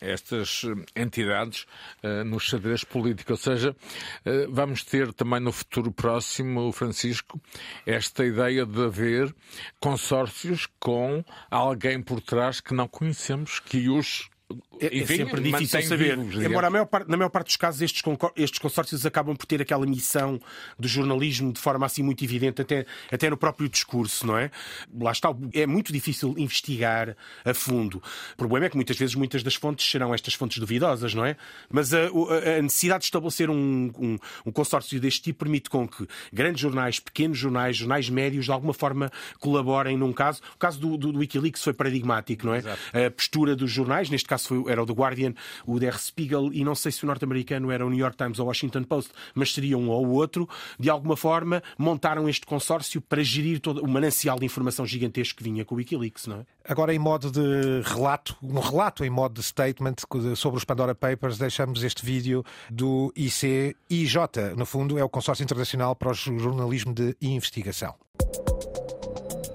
[0.00, 0.62] estas
[0.96, 1.64] entidades
[2.02, 3.32] uh, no xadrez político.
[3.32, 7.40] Ou seja, uh, vamos ter também no futuro próximo, Francisco,
[7.86, 9.34] esta ideia de haver
[9.78, 14.28] consórcios com alguém por trás que não conhecemos, que os
[14.80, 16.18] é, é sempre difícil saber.
[16.18, 18.02] Vivos, Embora maior parte, na maior parte dos casos estes,
[18.36, 20.38] estes consórcios acabam por ter aquela missão
[20.78, 24.50] do jornalismo de forma assim muito evidente, até, até no próprio discurso, não é?
[25.00, 28.02] Lá está, é muito difícil investigar a fundo.
[28.34, 31.36] O problema é que muitas vezes muitas das fontes serão estas fontes duvidosas, não é?
[31.70, 32.00] Mas a,
[32.58, 37.00] a necessidade de estabelecer um, um, um, consórcio deste tipo permite com que grandes jornais,
[37.00, 40.42] pequenos jornais, jornais médios, de alguma forma colaborem num caso.
[40.54, 42.58] O caso do, do, do Wikileaks foi paradigmático, não é?
[42.58, 42.80] Exato.
[42.92, 45.34] A postura dos jornais, neste caso foi era o The Guardian,
[45.66, 48.46] o Der Spiegel e não sei se o norte-americano era o New York Times ou
[48.46, 53.00] o Washington Post, mas seria um ou o outro, de alguma forma montaram este consórcio
[53.00, 56.46] para gerir todo o manancial de informação gigantesco que vinha com o Wikileaks, não é?
[56.66, 59.96] Agora, em modo de relato, um relato em modo de statement
[60.34, 64.16] sobre os Pandora Papers, deixamos este vídeo do ICIJ.
[64.56, 67.94] No fundo, é o Consórcio Internacional para o Jornalismo de Investigação.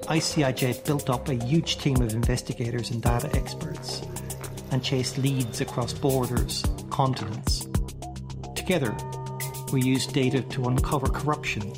[0.08, 4.02] ICIJ built up a huge team of investigators and data experts.
[4.72, 7.68] And chase leads across borders, continents.
[8.56, 8.96] Together,
[9.72, 11.74] we use data to uncover corruption,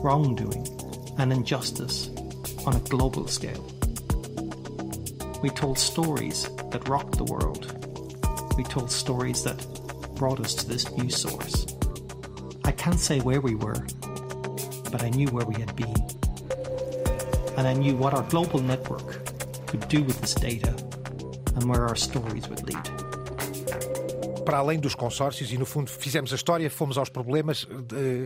[0.00, 0.66] wrongdoing,
[1.18, 2.10] and injustice
[2.66, 3.64] on a global scale.
[5.42, 7.66] We told stories that rocked the world.
[8.56, 9.66] We told stories that
[10.14, 11.66] brought us to this news source.
[12.64, 13.86] I can't say where we were,
[14.90, 15.96] but I knew where we had been.
[17.56, 19.26] And I knew what our global network
[19.66, 20.74] could do with this data
[21.54, 23.01] and where our stories would lead.
[24.42, 27.66] Para além dos consórcios e, no fundo, fizemos a história, fomos aos problemas,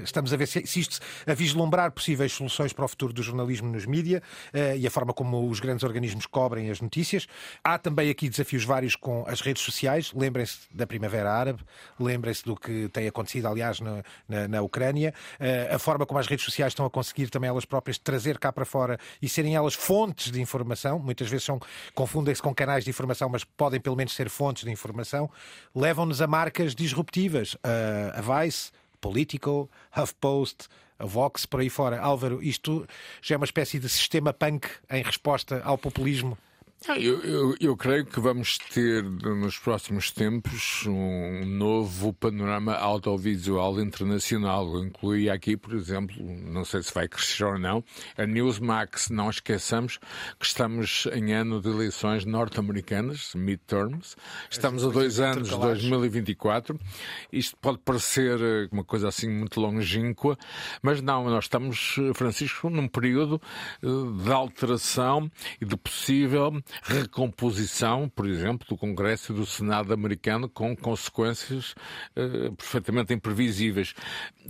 [0.02, 3.86] estamos a ver se isto a vislumbrar possíveis soluções para o futuro do jornalismo nos
[3.86, 7.26] mídia eh, e a forma como os grandes organismos cobrem as notícias.
[7.62, 10.12] Há também aqui desafios vários com as redes sociais.
[10.14, 11.62] Lembrem-se da Primavera Árabe,
[11.98, 15.12] lembrem-se do que tem acontecido, aliás, na, na, na Ucrânia.
[15.38, 18.52] Eh, a forma como as redes sociais estão a conseguir também elas próprias trazer cá
[18.52, 20.98] para fora e serem elas fontes de informação.
[20.98, 21.46] Muitas vezes
[21.94, 25.30] confundem-se com canais de informação, mas podem pelo menos ser fontes de informação.
[25.74, 27.56] Levam levam-nos a marcas disruptivas.
[28.14, 32.00] a Vice, Politico, HuffPost, a Vox, por aí fora.
[32.00, 32.86] Álvaro, isto
[33.20, 36.38] já é uma espécie de sistema punk em resposta ao populismo
[36.88, 44.84] eu, eu, eu, creio que vamos ter nos próximos tempos um novo panorama audiovisual internacional.
[44.84, 47.82] Incluía aqui, por exemplo, não sei se vai crescer ou não,
[48.16, 49.10] a Newsmax.
[49.10, 49.98] Não esqueçamos
[50.38, 54.14] que estamos em ano de eleições norte-americanas, midterms.
[54.48, 56.78] Estamos a dois anos de 2024.
[57.32, 60.38] Isto pode parecer eh, uma coisa assim muito longínqua,
[60.82, 63.40] mas não, nós estamos, eh, Francisco, num período
[63.82, 65.28] eh, de alteração
[65.60, 71.74] e de possível recomposição, por exemplo, do Congresso e do Senado americano com consequências
[72.16, 73.94] uh, perfeitamente imprevisíveis.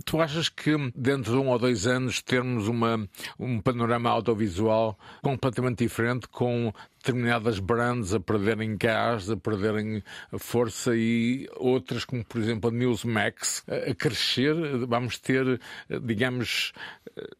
[0.05, 3.07] Tu achas que dentro de um ou dois anos termos uma,
[3.39, 10.03] um panorama audiovisual completamente diferente, com determinadas brands a perderem gás, a perderem
[10.37, 14.55] força e outras, como por exemplo a Newsmax, a crescer.
[14.85, 15.59] Vamos ter,
[16.03, 16.73] digamos,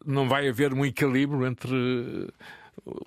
[0.04, 2.32] não vai haver um equilíbrio entre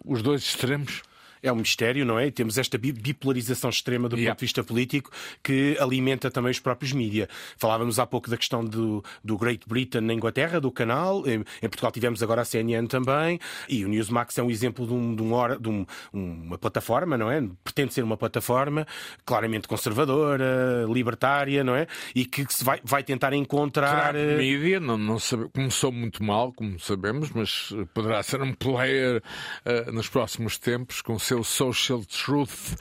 [0.06, 1.02] os dois extremos?
[1.44, 2.28] É um mistério, não é?
[2.28, 4.32] E temos esta bipolarização extrema do yeah.
[4.32, 5.12] ponto de vista político
[5.44, 7.28] que alimenta também os próprios mídia.
[7.58, 11.28] Falávamos há pouco da questão do, do Great Britain na Inglaterra, do canal.
[11.28, 13.40] Em, em, Portugal tivemos agora a CNN também.
[13.68, 17.32] E o Newsmax é um exemplo de, um, de, um, de um, uma plataforma, não
[17.32, 17.42] é?
[17.64, 18.86] Pretende ser uma plataforma
[19.26, 21.88] claramente conservadora, libertária, não é?
[22.14, 24.14] E que se vai, vai tentar encontrar.
[24.14, 29.22] Claro, mídia não, não sabe, começou muito mal, como sabemos, mas poderá ser um player
[29.66, 32.76] uh, nos próximos tempos com seu social truth,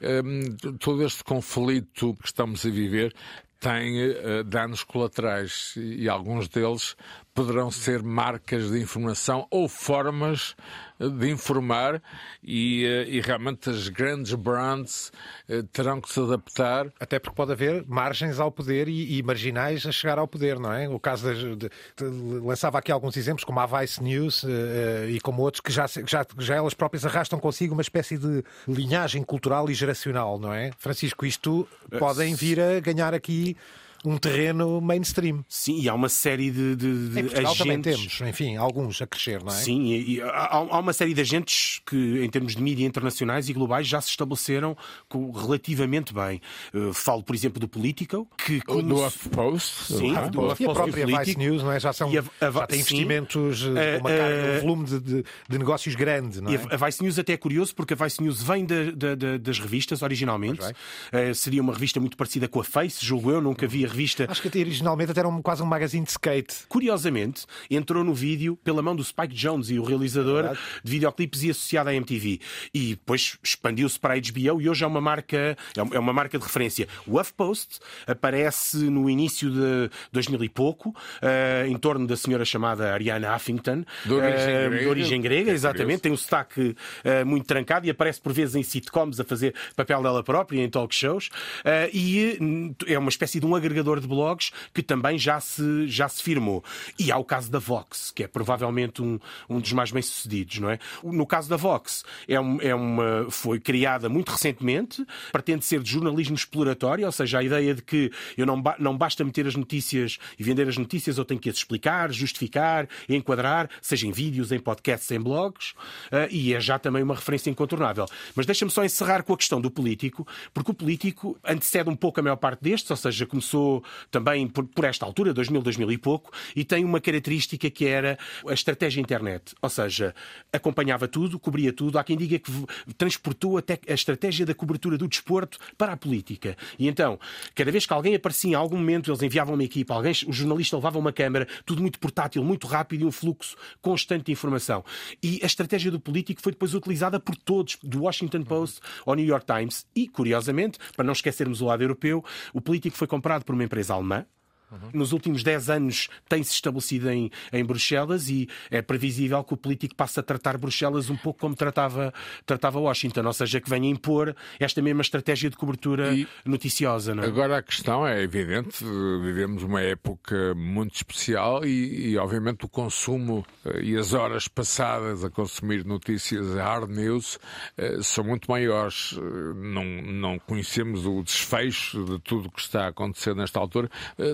[0.00, 3.14] um, todo este conflito que estamos a viver
[3.58, 6.96] tem uh, danos colaterais e alguns deles
[7.34, 10.54] poderão ser marcas de informação ou formas
[10.98, 12.02] de informar
[12.42, 15.10] e, eh, e realmente as grandes brands
[15.48, 16.92] eh, terão que se adaptar.
[17.00, 20.72] Até porque pode haver margens ao poder e, e marginais a chegar ao poder, não
[20.72, 20.88] é?
[20.88, 22.04] O caso de, de, de,
[22.42, 26.26] lançava aqui alguns exemplos, como a Vice News uh, e como outros, que já, já,
[26.38, 30.70] já elas próprias arrastam consigo uma espécie de linhagem cultural e geracional, não é?
[30.78, 31.66] Francisco, isto
[31.98, 33.56] podem vir a ganhar aqui
[34.04, 35.44] um terreno mainstream.
[35.48, 37.58] Sim, e há uma série de, de, de em Portugal agentes...
[37.58, 39.56] também temos, enfim, alguns a crescer, não é?
[39.56, 43.48] Sim, e, e há, há uma série de agentes que, em termos de mídia internacionais
[43.48, 44.76] e globais, já se estabeleceram
[45.08, 46.40] com, relativamente bem.
[46.72, 48.60] Uh, falo, por exemplo, do Politico, que...
[48.60, 48.82] Como...
[48.82, 49.94] Do HuffPost.
[49.94, 51.80] Sim, ah, do HuffPost e a própria Vice News, não é?
[51.80, 52.94] Já, são, a, a, já tem sim.
[52.94, 53.70] investimentos, uh,
[54.00, 56.54] uma carga, um volume de, de, de, negócios grande, não é?
[56.54, 59.38] E a, a Vice News até é curioso, porque a Vice News vem de, de,
[59.38, 60.60] das revistas, originalmente.
[60.62, 64.26] Uh, seria uma revista muito parecida com a Face, julgo eu, nunca vi a revista.
[64.28, 66.66] Acho que até originalmente até era um, quase um magazine de skate.
[66.68, 71.42] Curiosamente, entrou no vídeo pela mão do Spike Jones e o realizador é de videoclipes
[71.42, 72.40] e associado à MTV.
[72.72, 75.56] E depois expandiu-se para a HBO e hoje é uma marca,
[75.92, 76.88] é uma marca de referência.
[77.06, 82.92] O HuffPost aparece no início de 2000 e pouco, uh, em torno da senhora chamada
[82.92, 86.02] Ariana Huffington, de origem grega, de origem grega exatamente.
[86.02, 90.02] Tem um sotaque uh, muito trancado e aparece por vezes em sitcoms a fazer papel
[90.02, 91.28] dela própria, em talk shows.
[91.60, 92.38] Uh, e
[92.86, 96.62] é uma espécie de um agregador de blogs que também já se, já se firmou.
[96.98, 99.18] E há o caso da Vox, que é provavelmente um,
[99.48, 100.78] um dos mais bem-sucedidos, não é?
[101.02, 105.90] No caso da Vox, é, um, é uma, foi criada muito recentemente, pretende ser de
[105.90, 109.54] jornalismo exploratório, ou seja, a ideia de que eu não, ba não basta meter as
[109.54, 114.50] notícias e vender as notícias, eu tenho que as explicar, justificar, enquadrar, seja em vídeos,
[114.52, 115.70] em podcasts, em blogs,
[116.10, 118.06] uh, e é já também uma referência incontornável.
[118.34, 122.20] Mas deixa-me só encerrar com a questão do político, porque o político antecede um pouco
[122.20, 123.69] a maior parte destes, ou seja, começou
[124.10, 128.18] também por, por esta altura, 2000, 2000 e pouco, e tem uma característica que era
[128.46, 130.14] a estratégia internet, ou seja,
[130.52, 131.98] acompanhava tudo, cobria tudo.
[131.98, 132.50] Há quem diga que
[132.96, 136.56] transportou até a estratégia da cobertura do desporto para a política.
[136.78, 137.18] E então,
[137.54, 140.76] cada vez que alguém aparecia em algum momento, eles enviavam uma equipa, alguém, o jornalista
[140.76, 144.84] levava uma câmara, tudo muito portátil, muito rápido e um fluxo constante de informação.
[145.22, 149.26] E a estratégia do político foi depois utilizada por todos, do Washington Post ao New
[149.26, 149.86] York Times.
[149.94, 153.94] E, curiosamente, para não esquecermos o lado europeu, o político foi comprado por uma empresa
[153.94, 154.26] alemã,
[154.70, 154.90] Uhum.
[154.94, 159.94] Nos últimos 10 anos tem-se estabelecido em, em Bruxelas e é previsível que o político
[159.94, 162.12] passe a tratar Bruxelas um pouco como tratava,
[162.46, 167.14] tratava Washington, ou seja, que venha impor esta mesma estratégia de cobertura e noticiosa.
[167.14, 167.26] Não é?
[167.26, 168.84] Agora a questão é evidente,
[169.22, 175.24] vivemos uma época muito especial e, e, obviamente o consumo eh, e as horas passadas
[175.24, 177.38] a consumir notícias hard news
[177.76, 179.16] eh, são muito maiores.
[179.16, 183.90] Eh, não, não conhecemos o desfecho de tudo o que está a acontecer nesta altura.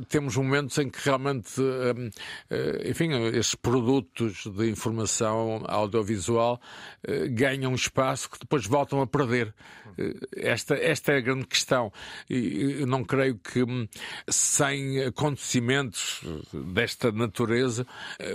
[0.08, 2.10] Temos temos momentos em que realmente, hum,
[2.50, 6.60] eh, enfim, estes produtos de informação audiovisual
[7.06, 9.54] eh, ganham espaço que depois voltam a perder.
[9.96, 11.92] Eh, esta, esta é a grande questão.
[12.28, 13.86] E não creio que hum,
[14.28, 16.22] sem acontecimentos
[16.52, 17.86] desta natureza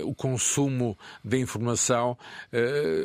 [0.04, 2.16] o consumo de informação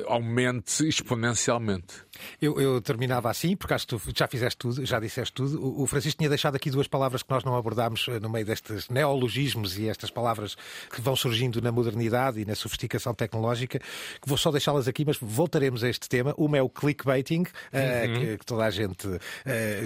[0.07, 1.95] aumente exponencialmente.
[2.41, 5.81] Eu, eu, terminava assim, porque acho que tu já fizeste tudo, já disseste tudo.
[5.81, 8.45] O, Francisco tinha deixado aqui duas palavras que nós não abordámos no meio
[8.77, 10.55] destes neologismos e estas palavras
[10.89, 15.17] que vão surgindo na modernidade e na sofisticação tecnológica, que vou só deixá-las aqui, mas
[15.19, 16.33] voltaremos a este tema.
[16.37, 18.13] Uma é o clickbaiting, eh, uhum.
[18.13, 19.19] uh, que, que, toda a gente uh,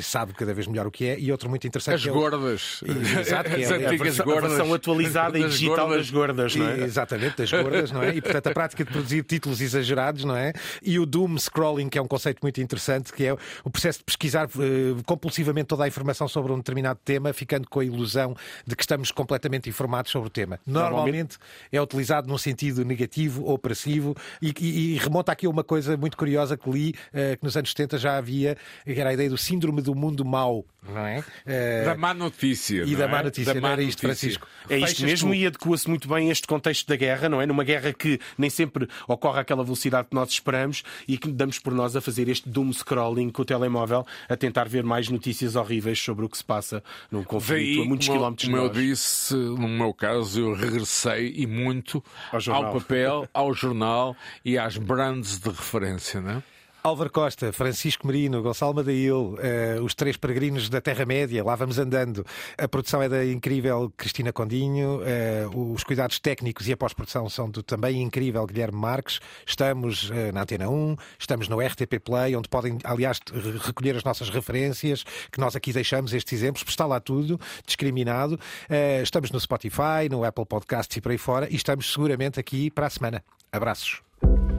[0.01, 1.95] sabe cada vez melhor o que é, e outro muito interessante.
[1.95, 2.13] As é o...
[2.13, 2.81] gordas.
[3.19, 4.51] Exato, que é, As antigas a gordas.
[4.51, 5.97] Versão atualizada e digital gordas.
[5.97, 6.77] das gordas, não é?
[6.77, 8.15] E, exatamente, das gordas, não é?
[8.15, 10.53] E portanto a prática de produzir títulos exagerados, não é?
[10.81, 13.33] E o doom scrolling, que é um conceito muito interessante, que é
[13.63, 17.79] o processo de pesquisar uh, compulsivamente toda a informação sobre um determinado tema, ficando com
[17.79, 18.35] a ilusão
[18.65, 20.59] de que estamos completamente informados sobre o tema.
[20.65, 21.37] Normalmente
[21.71, 26.17] é utilizado num sentido negativo, opressivo, e, e, e remonta aqui a uma coisa muito
[26.17, 29.37] curiosa que li, uh, que nos anos 70 já havia, que era a ideia do
[29.37, 31.19] síndrome do mundo mau, não é?
[31.19, 32.83] Uh, da má notícia.
[32.83, 33.23] E da má é?
[33.23, 34.47] notícia, da não era isto, Francisco?
[34.69, 35.35] É isto mesmo tu...
[35.35, 37.45] e adequa-se muito bem a este contexto da guerra, não é?
[37.45, 41.73] Numa guerra que nem sempre ocorre àquela velocidade que nós esperamos e que damos por
[41.73, 45.99] nós a fazer este doom scrolling com o telemóvel, a tentar ver mais notícias horríveis
[45.99, 48.67] sobre o que se passa num conflito Daí, a muitos quilómetros como de nós.
[48.67, 54.57] eu disse, no meu caso, eu regressei e muito ao, ao papel, ao jornal e
[54.57, 56.43] às brands de referência, não é?
[56.83, 62.25] Álvaro Costa, Francisco Merino, Gonçalo Madail, uh, os três peregrinos da Terra-média, lá vamos andando.
[62.57, 67.47] A produção é da incrível Cristina Condinho, uh, os cuidados técnicos e a pós-produção são
[67.51, 69.19] do também incrível Guilherme Marques.
[69.45, 73.19] Estamos uh, na Antena 1, estamos no RTP Play, onde podem, aliás,
[73.63, 78.39] recolher as nossas referências, que nós aqui deixamos estes exemplos, está lá tudo, discriminado.
[79.03, 82.87] estamos no Spotify, no Apple Podcasts e por aí fora, e estamos seguramente aqui para
[82.87, 83.23] a semana.
[83.51, 84.10] Abraços.